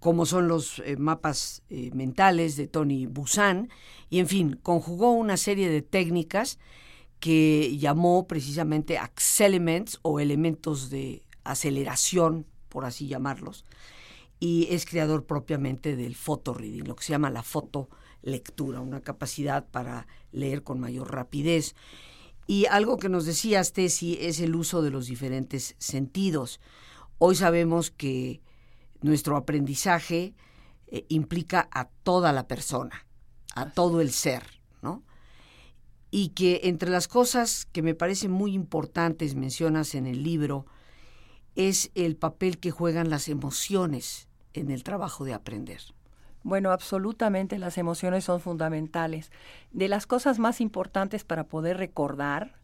como 0.00 0.26
son 0.26 0.48
los 0.48 0.80
eh, 0.80 0.96
mapas 0.96 1.62
eh, 1.70 1.90
mentales 1.94 2.56
de 2.56 2.66
Tony 2.66 3.06
Busan, 3.06 3.68
y 4.10 4.18
en 4.18 4.26
fin, 4.26 4.58
conjugó 4.62 5.12
una 5.12 5.36
serie 5.36 5.68
de 5.68 5.80
técnicas 5.80 6.58
que 7.20 7.78
llamó 7.78 8.26
precisamente 8.26 8.98
accelements 8.98 10.00
o 10.02 10.18
elementos 10.18 10.90
de 10.90 11.22
aceleración, 11.44 12.46
por 12.68 12.84
así 12.84 13.06
llamarlos, 13.06 13.64
y 14.40 14.66
es 14.70 14.86
creador 14.86 15.24
propiamente 15.24 15.94
del 15.94 16.16
reading, 16.16 16.82
lo 16.82 16.96
que 16.96 17.04
se 17.04 17.12
llama 17.12 17.30
la 17.30 17.44
fotolectura, 17.44 18.80
una 18.80 19.02
capacidad 19.02 19.68
para 19.68 20.08
leer 20.32 20.64
con 20.64 20.80
mayor 20.80 21.12
rapidez. 21.12 21.76
Y 22.46 22.66
algo 22.66 22.98
que 22.98 23.08
nos 23.08 23.24
decías, 23.24 23.72
Tessy, 23.72 24.18
es 24.20 24.40
el 24.40 24.54
uso 24.56 24.82
de 24.82 24.90
los 24.90 25.06
diferentes 25.06 25.74
sentidos. 25.78 26.60
Hoy 27.18 27.36
sabemos 27.36 27.90
que 27.90 28.40
nuestro 29.00 29.36
aprendizaje 29.36 30.34
eh, 30.88 31.04
implica 31.08 31.68
a 31.70 31.86
toda 31.86 32.32
la 32.32 32.46
persona, 32.48 33.06
a 33.54 33.70
todo 33.70 34.00
el 34.00 34.12
ser, 34.12 34.42
¿no? 34.82 35.02
y 36.14 36.28
que 36.28 36.60
entre 36.64 36.90
las 36.90 37.08
cosas 37.08 37.66
que 37.72 37.82
me 37.82 37.94
parecen 37.94 38.30
muy 38.30 38.52
importantes, 38.52 39.34
mencionas 39.34 39.94
en 39.94 40.06
el 40.06 40.22
libro, 40.22 40.66
es 41.56 41.90
el 41.94 42.16
papel 42.16 42.58
que 42.58 42.70
juegan 42.70 43.08
las 43.08 43.28
emociones 43.28 44.28
en 44.52 44.70
el 44.70 44.84
trabajo 44.84 45.24
de 45.24 45.32
aprender. 45.32 45.80
Bueno, 46.44 46.72
absolutamente 46.72 47.58
las 47.58 47.78
emociones 47.78 48.24
son 48.24 48.40
fundamentales. 48.40 49.30
De 49.70 49.88
las 49.88 50.06
cosas 50.06 50.38
más 50.38 50.60
importantes 50.60 51.24
para 51.24 51.44
poder 51.44 51.76
recordar 51.76 52.56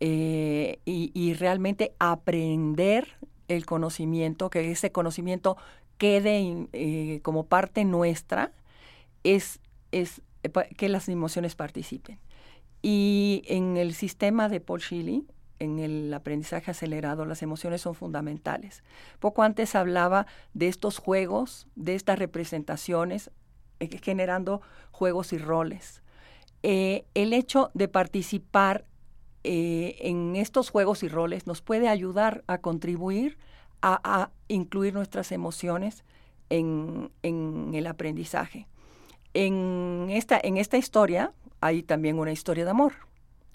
eh, 0.00 0.80
y, 0.84 1.34
realmente 1.34 1.94
aprender 1.98 3.06
el 3.48 3.66
conocimiento, 3.66 4.50
que 4.50 4.70
ese 4.70 4.90
conocimiento 4.90 5.56
quede 5.98 6.66
eh, 6.72 7.20
como 7.22 7.46
parte 7.46 7.84
nuestra, 7.84 8.52
es, 9.22 9.60
es 9.92 10.22
eh, 10.42 10.50
que 10.76 10.88
las 10.88 11.08
emociones 11.08 11.54
participen. 11.54 12.18
Y 12.82 13.44
en 13.46 13.76
el 13.76 13.94
sistema 13.94 14.48
de 14.48 14.60
Paul 14.60 14.80
Shilly, 14.80 15.24
en 15.62 15.78
el 15.78 16.12
aprendizaje 16.12 16.72
acelerado, 16.72 17.24
las 17.24 17.42
emociones 17.42 17.82
son 17.82 17.94
fundamentales. 17.94 18.82
Poco 19.20 19.44
antes 19.44 19.76
hablaba 19.76 20.26
de 20.54 20.66
estos 20.66 20.98
juegos, 20.98 21.68
de 21.76 21.94
estas 21.94 22.18
representaciones, 22.18 23.30
eh, 23.78 23.88
generando 24.02 24.60
juegos 24.90 25.32
y 25.32 25.38
roles. 25.38 26.02
Eh, 26.64 27.04
el 27.14 27.32
hecho 27.32 27.70
de 27.74 27.86
participar 27.86 28.84
eh, 29.44 29.96
en 30.00 30.34
estos 30.34 30.70
juegos 30.70 31.04
y 31.04 31.08
roles 31.08 31.46
nos 31.46 31.62
puede 31.62 31.88
ayudar 31.88 32.42
a 32.48 32.58
contribuir 32.58 33.38
a, 33.84 34.30
incluir 34.46 34.94
nuestras 34.94 35.32
emociones 35.32 36.04
en, 36.50 37.10
en, 37.24 37.72
el 37.74 37.88
aprendizaje. 37.88 38.68
En 39.34 40.06
esta, 40.10 40.40
en 40.40 40.56
esta 40.56 40.76
historia, 40.76 41.32
hay 41.60 41.82
también 41.82 42.20
una 42.20 42.30
historia 42.30 42.64
de 42.64 42.70
amor. 42.70 42.92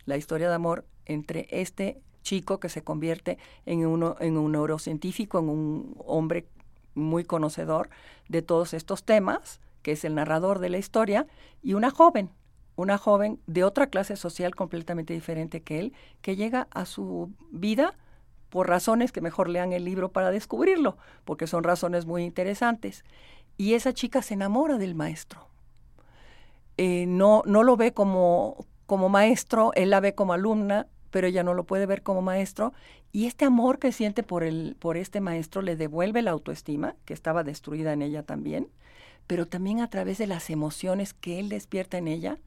La 0.04 0.17
historia 0.17 0.50
de 0.50 0.56
amor 0.56 0.86
entre 1.08 1.48
este 1.50 2.00
chico 2.22 2.60
que 2.60 2.70
se 2.70 2.84
convierte 2.84 3.38
en, 3.65 3.86
uno, 3.86 4.15
en 4.20 4.38
un 4.38 4.52
neurocientífico, 4.52 5.39
en 5.39 5.50
un 5.50 5.96
hombre 6.06 6.46
muy 6.93 7.24
conocedor 7.24 7.89
de 8.28 8.41
todos 8.41 8.74
estos 8.74 9.04
temas, 9.04 9.62
que 9.82 9.93
es 9.93 10.04
el 10.04 10.15
narrador 10.15 10.60
de 10.60 10.70
la 10.70 10.78
historia, 10.78 11.28
y 11.63 11.74
una 11.74 11.89
joven, 11.89 12.30
una 12.76 12.98
joven 12.98 13.39
de 13.48 13.63
otra 13.63 13.88
clase 13.88 14.17
social 14.17 14.56
completamente 14.56 15.13
diferente 15.13 15.62
que 15.62 15.80
él, 15.80 15.93
que 16.22 16.36
llega 16.36 16.67
a 16.72 16.86
su 16.86 17.32
vida 17.50 17.96
por 18.50 18.67
razones 18.67 19.12
que 19.12 19.22
mejor 19.22 19.50
lean 19.50 19.74
el 19.74 19.86
libro 19.86 20.12
para 20.12 20.32
descubrirlo, 20.32 20.98
porque 21.26 21.48
son 21.48 21.63
razones 21.63 22.06
muy 22.06 22.24
interesantes. 22.24 23.04
Y 23.58 23.74
esa 23.74 23.93
chica 23.93 24.22
se 24.22 24.34
enamora 24.34 24.78
del 24.78 24.96
maestro. 24.96 25.48
Eh, 26.78 27.06
no, 27.08 27.41
no 27.46 27.63
lo 27.63 27.76
ve 27.76 27.93
como, 27.93 28.65
como 28.86 29.10
maestro, 29.10 29.72
él 29.74 29.89
la 29.89 30.00
ve 30.00 30.13
como 30.13 30.34
alumna, 30.34 30.88
pero 31.12 31.28
ella 31.28 31.43
no 31.43 31.54
lo 31.54 31.63
puede 31.63 31.86
ver 31.86 32.04
como 32.04 32.22
maestro. 32.22 32.74
Y 33.12 33.26
este 33.26 33.46
amor 33.46 33.80
que 33.80 33.91
siente 33.91 34.24
por, 34.24 34.43
el, 34.43 34.76
por 34.80 34.98
este 34.98 35.22
maestro 35.22 35.62
le 35.62 35.76
devuelve 35.76 36.22
la 36.22 36.32
autoestima, 36.32 36.96
que 37.06 37.13
estaba 37.13 37.43
destruida 37.43 37.93
en 37.93 38.02
ella 38.02 38.24
también, 38.24 38.70
pero 39.28 39.46
también 39.46 39.82
a 39.82 39.89
través 39.89 40.17
de 40.17 40.28
las 40.28 40.50
emociones 40.50 41.13
que 41.13 41.39
él 41.39 41.50
despierta 41.50 41.98
en 41.98 42.08
ella, 42.08 42.38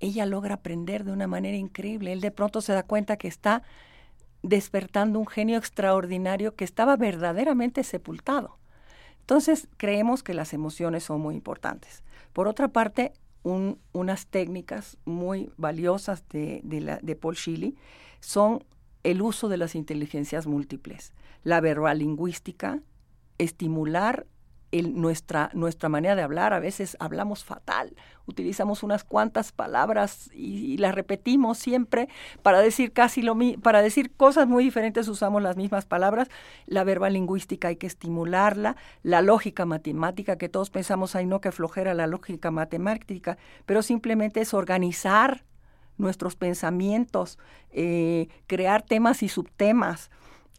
ella 0.00 0.26
logra 0.26 0.54
aprender 0.54 1.04
de 1.04 1.12
una 1.12 1.26
manera 1.26 1.56
increíble. 1.56 2.12
Él 2.12 2.20
de 2.20 2.30
pronto 2.30 2.60
se 2.60 2.72
da 2.72 2.82
cuenta 2.82 3.16
que 3.16 3.28
está 3.28 3.62
despertando 4.42 5.18
un 5.18 5.26
genio 5.26 5.58
extraordinario 5.58 6.54
que 6.54 6.64
estaba 6.64 6.96
verdaderamente 6.96 7.82
sepultado. 7.84 8.58
Entonces, 9.20 9.68
creemos 9.76 10.22
que 10.22 10.34
las 10.34 10.52
emociones 10.52 11.02
son 11.04 11.20
muy 11.20 11.34
importantes. 11.34 12.04
Por 12.32 12.46
otra 12.46 12.68
parte, 12.68 13.12
unas 13.92 14.26
técnicas 14.26 14.98
muy 15.04 15.50
valiosas 15.56 16.24
de, 16.30 16.62
la, 16.80 16.98
de 17.00 17.14
Paul 17.16 17.36
Shilly 17.36 17.76
son 18.20 18.64
el 19.04 19.22
uso 19.22 19.48
de 19.48 19.56
las 19.56 19.76
inteligencias 19.76 20.46
múltiples, 20.46 21.12
la 21.44 21.60
verbal 21.60 22.00
lingüística, 22.00 22.80
estimular 24.78 25.00
nuestra, 25.00 25.50
nuestra 25.54 25.88
manera 25.88 26.14
de 26.14 26.22
hablar, 26.22 26.52
a 26.52 26.60
veces 26.60 26.96
hablamos 27.00 27.44
fatal, 27.44 27.94
utilizamos 28.26 28.82
unas 28.82 29.04
cuantas 29.04 29.52
palabras 29.52 30.30
y, 30.32 30.76
las 30.78 30.94
repetimos 30.94 31.58
siempre 31.58 32.08
para 32.42 32.60
decir 32.60 32.92
casi 32.92 33.22
lo 33.22 33.34
mismo, 33.34 33.62
para 33.62 33.82
decir 33.82 34.12
cosas 34.12 34.46
muy 34.46 34.64
diferentes 34.64 35.08
usamos 35.08 35.42
las 35.42 35.56
mismas 35.56 35.86
palabras. 35.86 36.28
La 36.66 36.84
verba 36.84 37.08
lingüística 37.08 37.68
hay 37.68 37.76
que 37.76 37.86
estimularla, 37.86 38.76
la 39.02 39.22
lógica 39.22 39.64
matemática, 39.64 40.36
que 40.36 40.48
todos 40.48 40.70
pensamos, 40.70 41.16
ay 41.16 41.26
no, 41.26 41.40
que 41.40 41.52
flojera 41.52 41.94
la 41.94 42.06
lógica 42.06 42.50
matemática, 42.50 43.38
pero 43.64 43.82
simplemente 43.82 44.40
es 44.40 44.52
organizar 44.54 45.44
nuestros 45.98 46.36
pensamientos, 46.36 47.38
eh, 47.70 48.28
crear 48.46 48.82
temas 48.82 49.22
y 49.22 49.28
subtemas 49.28 50.10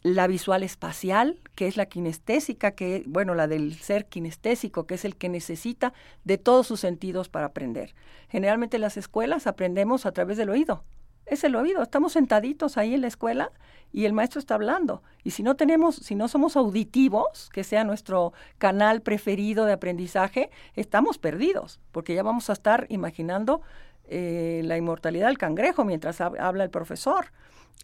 la 0.02 0.26
visual 0.26 0.62
espacial, 0.62 1.40
que 1.54 1.66
es 1.66 1.76
la 1.76 1.86
kinestésica, 1.86 2.72
que 2.72 3.02
bueno, 3.06 3.34
la 3.34 3.46
del 3.46 3.74
ser 3.74 4.06
kinestésico, 4.06 4.86
que 4.86 4.94
es 4.94 5.04
el 5.04 5.16
que 5.16 5.28
necesita 5.28 5.92
de 6.24 6.38
todos 6.38 6.66
sus 6.66 6.80
sentidos 6.80 7.28
para 7.28 7.46
aprender. 7.46 7.94
Generalmente 8.28 8.76
en 8.76 8.82
las 8.82 8.96
escuelas 8.96 9.46
aprendemos 9.46 10.06
a 10.06 10.12
través 10.12 10.36
del 10.36 10.50
oído. 10.50 10.84
Es 11.26 11.44
el 11.44 11.56
oído, 11.56 11.82
estamos 11.82 12.12
sentaditos 12.12 12.78
ahí 12.78 12.94
en 12.94 13.02
la 13.02 13.06
escuela 13.06 13.52
y 13.92 14.06
el 14.06 14.14
maestro 14.14 14.38
está 14.38 14.54
hablando. 14.54 15.02
Y 15.24 15.32
si 15.32 15.42
no 15.42 15.56
tenemos, 15.56 15.96
si 15.96 16.14
no 16.14 16.26
somos 16.26 16.56
auditivos, 16.56 17.50
que 17.52 17.64
sea 17.64 17.84
nuestro 17.84 18.32
canal 18.56 19.02
preferido 19.02 19.66
de 19.66 19.72
aprendizaje, 19.72 20.50
estamos 20.74 21.18
perdidos, 21.18 21.80
porque 21.92 22.14
ya 22.14 22.22
vamos 22.22 22.48
a 22.48 22.54
estar 22.54 22.86
imaginando 22.88 23.60
eh, 24.04 24.62
la 24.64 24.78
inmortalidad 24.78 25.26
del 25.26 25.36
cangrejo 25.36 25.84
mientras 25.84 26.20
habla 26.22 26.64
el 26.64 26.70
profesor. 26.70 27.26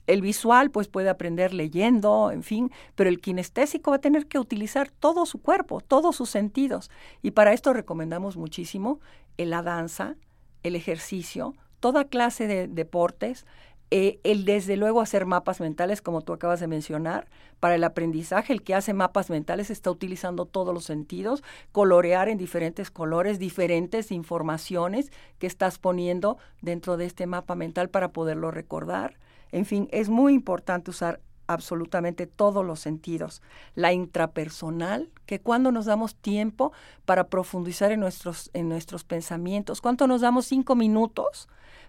El 0.07 0.21
visual, 0.21 0.71
pues 0.71 0.89
puede 0.89 1.09
aprender 1.09 1.55
leyendo, 1.55 2.31
en 2.31 2.43
fin, 2.43 2.71
pero 2.95 3.09
el 3.09 3.21
kinestésico 3.21 3.91
va 3.91 3.97
a 3.97 4.01
tener 4.01 4.27
que 4.27 4.39
utilizar 4.39 4.91
todo 4.91 5.25
su 5.27 5.41
cuerpo, 5.41 5.81
todos 5.81 6.17
sus 6.17 6.31
sentidos. 6.31 6.91
Y 7.23 7.31
para 7.31 7.53
esto 7.53 7.73
recomendamos 7.73 8.37
muchísimo 8.37 9.01
la 9.39 9.63
danza, 9.63 10.17
el 10.63 10.77
ejercicio, 10.77 11.55
toda 11.81 12.05
clase 12.05 12.47
de 12.47 12.69
deportes, 12.69 13.47
Eh, 13.91 14.19
el 14.25 14.45
desde 14.45 14.77
luego 14.77 15.01
hacer 15.01 15.25
mapas 15.25 15.61
mentales, 15.61 16.01
como 16.01 16.23
tú 16.23 16.33
acabas 16.33 16.59
de 16.59 16.67
mencionar, 16.67 17.29
para 17.61 17.77
el 17.77 17.85
aprendizaje, 17.85 18.53
el 18.53 18.63
que 18.63 18.75
hace 18.75 18.93
mapas 18.93 19.31
mentales 19.31 19.71
está 19.71 19.91
utilizando 19.91 20.47
todos 20.47 20.75
los 20.75 20.85
sentidos, 20.85 21.45
colorear 21.71 22.29
en 22.29 22.39
diferentes 22.39 22.91
colores, 22.91 23.39
diferentes 23.39 24.11
informaciones 24.11 25.13
que 25.39 25.47
estás 25.47 25.79
poniendo 25.79 26.39
dentro 26.61 26.97
de 26.97 27.05
este 27.05 27.27
mapa 27.27 27.55
mental 27.55 27.89
para 27.89 28.09
poderlo 28.09 28.51
recordar. 28.51 29.17
En 29.55 29.67
fin, 29.67 29.89
es 29.93 30.09
muy 30.09 30.35
importante 30.35 30.91
usar 30.91 31.21
absolutamente 31.47 32.27
todos 32.27 32.67
los 32.67 32.81
sentidos. 32.81 33.41
La 33.77 33.93
intrapersonal, 33.93 35.13
que 35.27 35.41
cuando 35.41 35.71
nos 35.71 35.87
damos 35.87 36.17
tiempo 36.17 36.73
para 37.05 37.29
profundizar 37.29 37.93
en 37.93 38.01
nuestros, 38.01 38.51
en 38.53 38.69
nuestros 38.69 39.05
pensamientos, 39.05 39.81
cuánto 39.81 40.09
nos 40.09 40.23
damos 40.23 40.47
cinco 40.47 40.75
minutos 40.75 41.49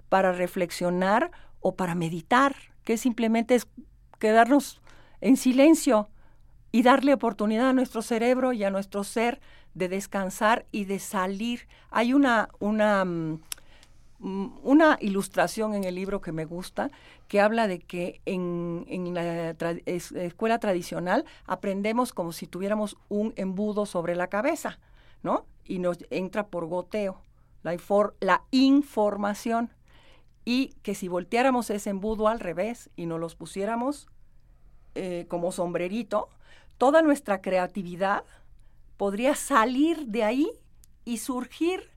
para 0.10 0.32
reflexionar 0.32 1.32
o 1.60 1.74
para 1.74 1.96
meditar, 1.96 2.56
que 2.84 2.98
simplemente 2.98 3.56
es 3.56 3.68
quedarnos 4.20 4.80
en 5.20 5.36
silencio 5.36 6.08
y 6.72 6.84
darle 6.84 7.16
oportunidad 7.16 7.70
a 7.70 7.74
nuestro 7.74 8.04
cerebro 8.04 8.54
y 8.54 8.64
a 8.64 8.70
nuestro 8.70 9.04
ser 9.04 9.42
de 9.74 9.90
descansar 9.90 10.68
y 10.72 10.86
de 10.86 11.00
salir. 11.00 11.68
Hay 11.90 12.14
una, 12.14 12.50
una 12.60 13.04
mm, 13.06 13.40
una 14.20 14.98
ilustración 15.02 15.76
en 15.76 15.84
el 15.84 15.96
libro 15.96 16.22
que 16.22 16.32
me 16.32 16.46
gusta, 16.46 16.90
que 17.28 17.42
habla 17.42 17.68
de 17.68 17.80
que 17.80 18.22
en, 18.26 19.14
la 19.14 19.56
escuela 20.16 20.60
tradicional 20.60 21.26
aprendemos 21.46 22.14
como 22.14 22.32
si 22.32 22.48
tuviéramos 22.48 22.98
un 23.10 23.34
embudo 23.36 23.86
sobre 23.86 24.16
la 24.16 24.28
cabeza, 24.28 24.80
¿no? 25.22 25.46
Y 25.66 25.80
nos 25.80 25.98
entra 26.10 26.48
por 26.48 26.66
goteo 26.66 27.22
la, 27.64 27.76
la 28.20 28.44
información. 28.52 29.72
Y 30.48 30.76
que 30.84 30.94
si 30.94 31.08
volteáramos 31.08 31.72
ese 31.72 31.90
embudo 31.90 32.28
al 32.28 32.40
revés 32.40 32.92
y 32.96 33.08
nos 33.08 33.20
los 33.20 33.36
pusiéramos 33.36 34.08
eh, 34.94 35.26
como 35.28 35.52
sombrerito, 35.52 36.30
toda 36.78 37.02
nuestra 37.02 37.42
creatividad 37.42 38.24
podría 38.96 39.36
salir 39.36 40.06
de 40.06 40.24
ahí 40.24 40.52
y 41.04 41.18
surgir 41.18 41.90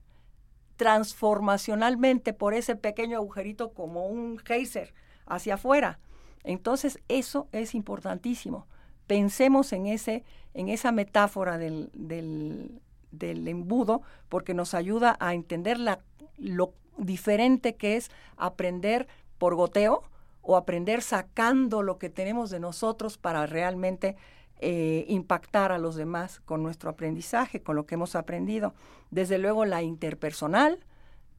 transformacionalmente 0.79 2.31
por 2.31 2.53
ese 2.53 2.77
pequeño 2.77 3.17
agujerito 3.17 3.73
como 3.73 4.07
un 4.07 4.37
geyser 4.37 4.93
hacia 5.25 5.55
afuera. 5.55 5.99
Entonces, 6.45 6.99
eso 7.09 7.49
es 7.51 7.75
importantísimo. 7.75 8.65
Pensemos 9.05 9.73
en, 9.73 9.87
ese, 9.87 10.23
en 10.53 10.69
esa 10.69 10.93
metáfora 10.93 11.57
del, 11.57 11.89
del, 11.91 13.47
embudo 13.49 14.03
porque 14.29 14.53
nos 14.53 14.73
ayuda 14.73 15.17
a 15.19 15.33
entender 15.33 15.77
la, 15.77 15.99
lo 16.37 16.73
diferente 16.97 17.75
que 17.75 17.97
es 17.97 18.09
aprender 18.37 19.09
por 19.37 19.55
goteo 19.55 20.03
o 20.41 20.55
aprender 20.55 21.01
sacando 21.01 21.83
lo 21.83 21.99
que 21.99 22.09
tenemos 22.09 22.51
de 22.51 22.61
nosotros 22.61 23.17
para 23.17 23.45
realmente 23.47 24.15
eh, 24.61 25.05
impactar 25.07 25.71
a 25.71 25.77
los 25.77 25.95
demás 25.95 26.41
con 26.41 26.61
nuestro 26.61 26.89
aprendizaje, 26.89 27.61
con 27.61 27.77
lo 27.77 27.85
que 27.85 27.95
hemos 27.95 28.15
aprendido. 28.15 28.73
Desde 29.09 29.37
luego 29.37 29.63
la 29.63 29.83
interpersonal, 29.83 30.79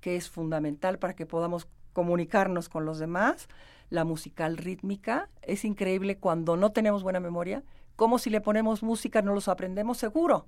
que 0.00 0.16
es 0.16 0.30
fundamental 0.30 0.98
para 0.98 1.14
que 1.14 1.26
podamos 1.26 1.68
comunicarnos 1.92 2.70
con 2.70 2.86
los 2.86 2.98
demás. 2.98 3.48
La 3.90 4.04
musical 4.04 4.56
rítmica, 4.56 5.28
es 5.42 5.66
increíble 5.66 6.16
cuando 6.16 6.56
no 6.56 6.72
tenemos 6.72 7.02
buena 7.02 7.20
memoria, 7.20 7.62
como 7.94 8.18
si 8.18 8.30
le 8.30 8.40
ponemos 8.40 8.82
música 8.82 9.20
no 9.20 9.34
los 9.34 9.48
aprendemos 9.48 9.98
seguro. 9.98 10.46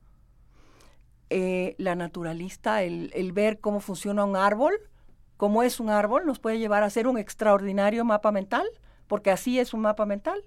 Eh, 1.29 1.75
la 1.77 1.95
naturalista, 1.95 2.83
el, 2.83 3.11
el 3.15 3.33
ver 3.33 3.61
cómo 3.61 3.81
funciona 3.81 4.25
un 4.25 4.37
árbol, 4.37 4.73
cómo 5.37 5.63
es 5.63 5.79
un 5.79 5.91
árbol, 5.91 6.25
nos 6.25 6.39
puede 6.39 6.59
llevar 6.59 6.85
a 6.85 6.87
hacer 6.87 7.07
un 7.07 7.19
extraordinario 7.19 8.05
mapa 8.07 8.33
mental, 8.33 8.67
porque 9.09 9.31
así 9.31 9.59
es 9.59 9.75
un 9.75 9.81
mapa 9.81 10.07
mental 10.07 10.43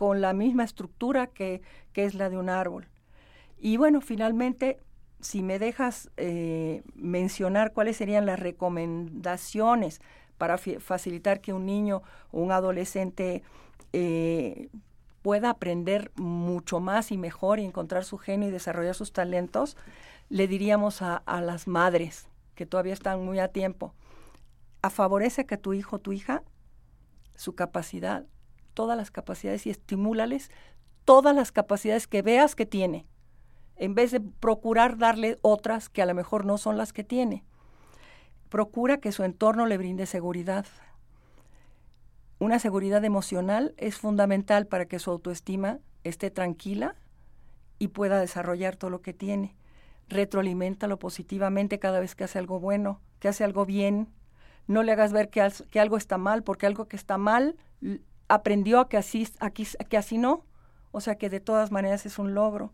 con 0.00 0.22
la 0.22 0.32
misma 0.32 0.64
estructura 0.64 1.26
que, 1.26 1.60
es 1.94 2.14
la 2.14 2.30
de 2.30 2.38
un 2.38 2.48
árbol. 2.48 2.88
Y 3.58 3.76
bueno, 3.76 4.00
finalmente, 4.00 4.78
si 5.20 5.42
me 5.42 5.58
dejas 5.58 6.10
eh, 6.16 6.82
mencionar 6.94 7.74
cuáles 7.74 7.98
serían 7.98 8.24
las 8.24 8.40
recomendaciones 8.40 10.00
para 10.38 10.56
facilitar 10.56 11.42
que 11.42 11.52
un 11.52 11.66
niño 11.66 12.00
o 12.30 12.40
un 12.40 12.50
adolescente 12.50 13.42
eh, 13.92 14.70
pueda 15.20 15.50
aprender 15.50 16.12
mucho 16.16 16.80
más 16.80 17.12
y 17.12 17.18
mejor 17.18 17.58
y 17.58 17.66
encontrar 17.66 18.02
su 18.02 18.16
genio 18.16 18.48
y 18.48 18.52
desarrollar 18.52 18.94
sus 18.94 19.12
talentos, 19.12 19.76
le 20.30 20.48
diríamos 20.48 21.02
a, 21.02 21.18
a 21.18 21.42
las 21.42 21.68
madres 21.68 22.26
que 22.54 22.64
todavía 22.64 22.94
están 22.94 23.22
muy 23.22 23.38
a 23.38 23.48
tiempo, 23.48 23.92
a 24.80 24.88
favorece 24.88 25.44
que 25.44 25.58
tu 25.58 25.74
hijo 25.74 25.96
o 25.96 25.98
tu 25.98 26.12
hija 26.12 26.42
su 27.36 27.54
capacidad 27.54 28.24
todas 28.80 28.96
las 28.96 29.10
capacidades 29.10 29.66
y 29.66 29.70
estimúlales 29.70 30.50
todas 31.04 31.34
las 31.34 31.52
capacidades 31.52 32.06
que 32.06 32.22
veas 32.22 32.54
que 32.54 32.66
tiene, 32.66 33.04
en 33.74 33.96
vez 33.96 34.12
de 34.12 34.20
procurar 34.20 34.96
darle 34.96 35.38
otras 35.42 35.88
que 35.88 36.02
a 36.02 36.06
lo 36.06 36.14
mejor 36.14 36.44
no 36.44 36.56
son 36.56 36.78
las 36.78 36.92
que 36.92 37.04
tiene. 37.04 37.44
Procura 38.48 38.98
que 38.98 39.10
su 39.10 39.24
entorno 39.24 39.66
le 39.66 39.76
brinde 39.76 40.06
seguridad. 40.06 40.66
Una 42.38 42.60
seguridad 42.60 43.04
emocional 43.04 43.74
es 43.76 43.96
fundamental 43.96 44.68
para 44.68 44.86
que 44.86 45.00
su 45.00 45.10
autoestima 45.10 45.80
esté 46.04 46.30
tranquila 46.30 46.94
y 47.80 47.88
pueda 47.88 48.20
desarrollar 48.20 48.76
todo 48.76 48.90
lo 48.90 49.02
que 49.02 49.12
tiene. 49.12 49.56
Retroaliméntalo 50.08 50.98
positivamente 51.00 51.80
cada 51.80 51.98
vez 51.98 52.14
que 52.14 52.22
hace 52.22 52.38
algo 52.38 52.60
bueno, 52.60 53.00
que 53.18 53.26
hace 53.26 53.42
algo 53.42 53.66
bien. 53.66 54.06
No 54.68 54.84
le 54.84 54.92
hagas 54.92 55.12
ver 55.12 55.28
que, 55.28 55.44
que 55.72 55.80
algo 55.80 55.96
está 55.96 56.18
mal, 56.18 56.44
porque 56.44 56.66
algo 56.66 56.86
que 56.86 56.94
está 56.94 57.18
mal 57.18 57.56
aprendió 58.30 58.80
a 58.80 58.88
que 58.88 58.96
así, 58.96 59.28
que 59.88 59.96
así 59.96 60.16
no, 60.16 60.44
o 60.92 61.00
sea 61.00 61.16
que 61.16 61.28
de 61.28 61.40
todas 61.40 61.70
maneras 61.70 62.06
es 62.06 62.18
un 62.18 62.32
logro. 62.32 62.72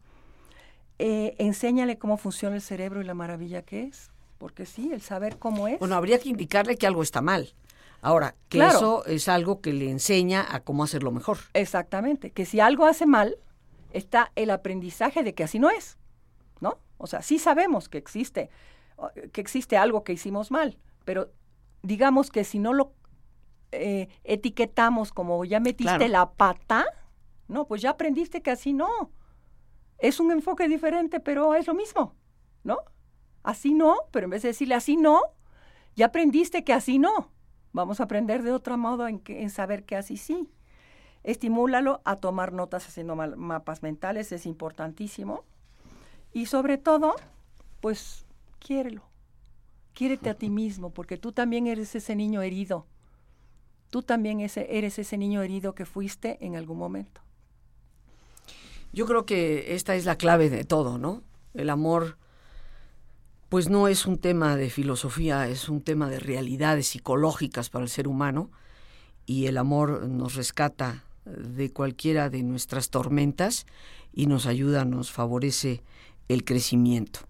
Eh, 0.98 1.34
enséñale 1.38 1.98
cómo 1.98 2.16
funciona 2.16 2.56
el 2.56 2.62
cerebro 2.62 3.00
y 3.00 3.04
la 3.04 3.14
maravilla 3.14 3.62
que 3.62 3.84
es, 3.84 4.10
porque 4.38 4.66
sí, 4.66 4.90
el 4.92 5.00
saber 5.00 5.38
cómo 5.38 5.66
es. 5.66 5.78
Bueno, 5.78 5.96
habría 5.96 6.18
que 6.18 6.28
indicarle 6.28 6.76
que 6.76 6.86
algo 6.86 7.02
está 7.02 7.22
mal. 7.22 7.54
Ahora, 8.02 8.36
que 8.50 8.64
eso 8.64 9.04
es 9.06 9.28
algo 9.28 9.60
que 9.60 9.72
le 9.72 9.90
enseña 9.90 10.46
a 10.48 10.60
cómo 10.60 10.84
hacerlo 10.84 11.10
mejor. 11.10 11.38
Exactamente, 11.54 12.30
que 12.30 12.44
si 12.44 12.60
algo 12.60 12.86
hace 12.86 13.06
mal, 13.06 13.38
está 13.92 14.30
el 14.36 14.50
aprendizaje 14.50 15.22
de 15.22 15.34
que 15.34 15.42
así 15.42 15.58
no 15.58 15.70
es, 15.70 15.96
¿no? 16.60 16.78
O 16.98 17.06
sea, 17.06 17.22
sí 17.22 17.38
sabemos 17.38 17.88
que 17.88 17.98
existe, 17.98 18.50
que 19.32 19.40
existe 19.40 19.76
algo 19.76 20.04
que 20.04 20.12
hicimos 20.12 20.50
mal, 20.50 20.78
pero 21.04 21.30
digamos 21.82 22.30
que 22.30 22.44
si 22.44 22.58
no 22.58 22.74
lo 22.74 22.92
eh, 23.76 24.08
etiquetamos 24.24 25.12
como 25.12 25.44
ya 25.44 25.60
metiste 25.60 26.08
la 26.08 26.30
pata, 26.32 26.86
no, 27.48 27.66
pues 27.66 27.82
ya 27.82 27.90
aprendiste 27.90 28.42
que 28.42 28.50
así 28.50 28.72
no. 28.72 29.10
Es 29.98 30.20
un 30.20 30.30
enfoque 30.30 30.68
diferente, 30.68 31.20
pero 31.20 31.54
es 31.54 31.66
lo 31.66 31.74
mismo, 31.74 32.14
¿no? 32.64 32.78
Así 33.42 33.72
no, 33.72 33.96
pero 34.10 34.24
en 34.24 34.30
vez 34.30 34.42
de 34.42 34.48
decirle 34.48 34.74
así 34.74 34.96
no, 34.96 35.20
ya 35.94 36.06
aprendiste 36.06 36.64
que 36.64 36.72
así 36.72 36.98
no. 36.98 37.30
Vamos 37.72 38.00
a 38.00 38.04
aprender 38.04 38.42
de 38.42 38.52
otro 38.52 38.76
modo 38.76 39.06
en, 39.08 39.22
en 39.26 39.50
saber 39.50 39.84
que 39.84 39.96
así 39.96 40.16
sí. 40.16 40.50
Estimúlalo 41.22 42.00
a 42.04 42.16
tomar 42.16 42.52
notas 42.52 42.86
haciendo 42.86 43.16
mapas 43.16 43.82
mentales, 43.82 44.32
es 44.32 44.46
importantísimo. 44.46 45.44
Y 46.32 46.46
sobre 46.46 46.78
todo, 46.78 47.14
pues 47.80 48.26
quiérelo. 48.58 49.02
Quiérete 49.94 50.30
a 50.30 50.34
ti 50.34 50.50
mismo, 50.50 50.90
porque 50.90 51.16
tú 51.16 51.32
también 51.32 51.66
eres 51.66 51.94
ese 51.94 52.14
niño 52.14 52.42
herido 52.42 52.86
tú 53.90 54.02
también 54.02 54.40
eres 54.40 54.98
ese 54.98 55.18
niño 55.18 55.42
herido 55.42 55.74
que 55.74 55.86
fuiste 55.86 56.38
en 56.44 56.56
algún 56.56 56.78
momento. 56.78 57.20
Yo 58.92 59.06
creo 59.06 59.26
que 59.26 59.74
esta 59.74 59.94
es 59.94 60.04
la 60.04 60.16
clave 60.16 60.48
de 60.48 60.64
todo, 60.64 60.98
¿no? 60.98 61.22
El 61.54 61.70
amor, 61.70 62.16
pues 63.48 63.68
no 63.68 63.88
es 63.88 64.06
un 64.06 64.18
tema 64.18 64.56
de 64.56 64.70
filosofía, 64.70 65.48
es 65.48 65.68
un 65.68 65.82
tema 65.82 66.08
de 66.08 66.18
realidades 66.18 66.88
psicológicas 66.88 67.68
para 67.68 67.84
el 67.84 67.90
ser 67.90 68.08
humano 68.08 68.50
y 69.26 69.46
el 69.46 69.58
amor 69.58 70.06
nos 70.08 70.34
rescata 70.34 71.04
de 71.26 71.72
cualquiera 71.72 72.30
de 72.30 72.42
nuestras 72.42 72.90
tormentas 72.90 73.66
y 74.12 74.26
nos 74.26 74.46
ayuda, 74.46 74.84
nos 74.84 75.10
favorece 75.10 75.82
el 76.28 76.44
crecimiento. 76.44 77.20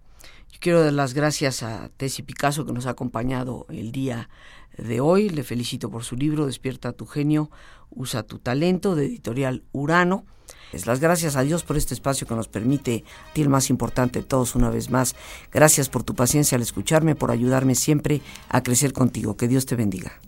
Yo 0.53 0.59
quiero 0.61 0.85
dar 0.85 0.93
las 0.93 1.15
gracias 1.15 1.63
a 1.63 1.89
Tessy 1.97 2.23
Picasso 2.23 2.65
que 2.65 2.73
nos 2.73 2.87
ha 2.87 2.91
acompañado 2.91 3.67
el 3.69 3.93
día 3.93 4.29
de 4.77 5.01
hoy. 5.01 5.29
Le 5.29 5.43
felicito 5.43 5.91
por 5.91 6.05
su 6.05 6.17
libro 6.17 6.47
Despierta 6.47 6.93
tu 6.93 7.07
genio, 7.07 7.51
usa 7.91 8.23
tu 8.23 8.39
talento, 8.39 8.95
de 8.95 9.07
editorial 9.07 9.65
Urano. 9.73 10.25
Es 10.73 10.87
las 10.87 11.01
gracias 11.01 11.37
a 11.37 11.43
Dios 11.43 11.65
por 11.65 11.77
este 11.77 11.95
espacio 11.95 12.27
que 12.27 12.35
nos 12.35 12.49
permite, 12.49 13.05
a 13.31 13.33
ti 13.33 13.43
el 13.43 13.49
más 13.49 13.71
importante 13.71 14.21
de 14.21 14.27
todos 14.27 14.55
una 14.55 14.71
vez 14.71 14.91
más. 14.91 15.15
Gracias 15.53 15.89
por 15.89 16.03
tu 16.03 16.15
paciencia 16.15 16.57
al 16.57 16.63
escucharme, 16.63 17.15
por 17.15 17.31
ayudarme 17.31 17.75
siempre 17.75 18.21
a 18.49 18.63
crecer 18.63 18.93
contigo. 18.93 19.37
Que 19.37 19.49
Dios 19.49 19.67
te 19.67 19.77
bendiga. 19.77 20.21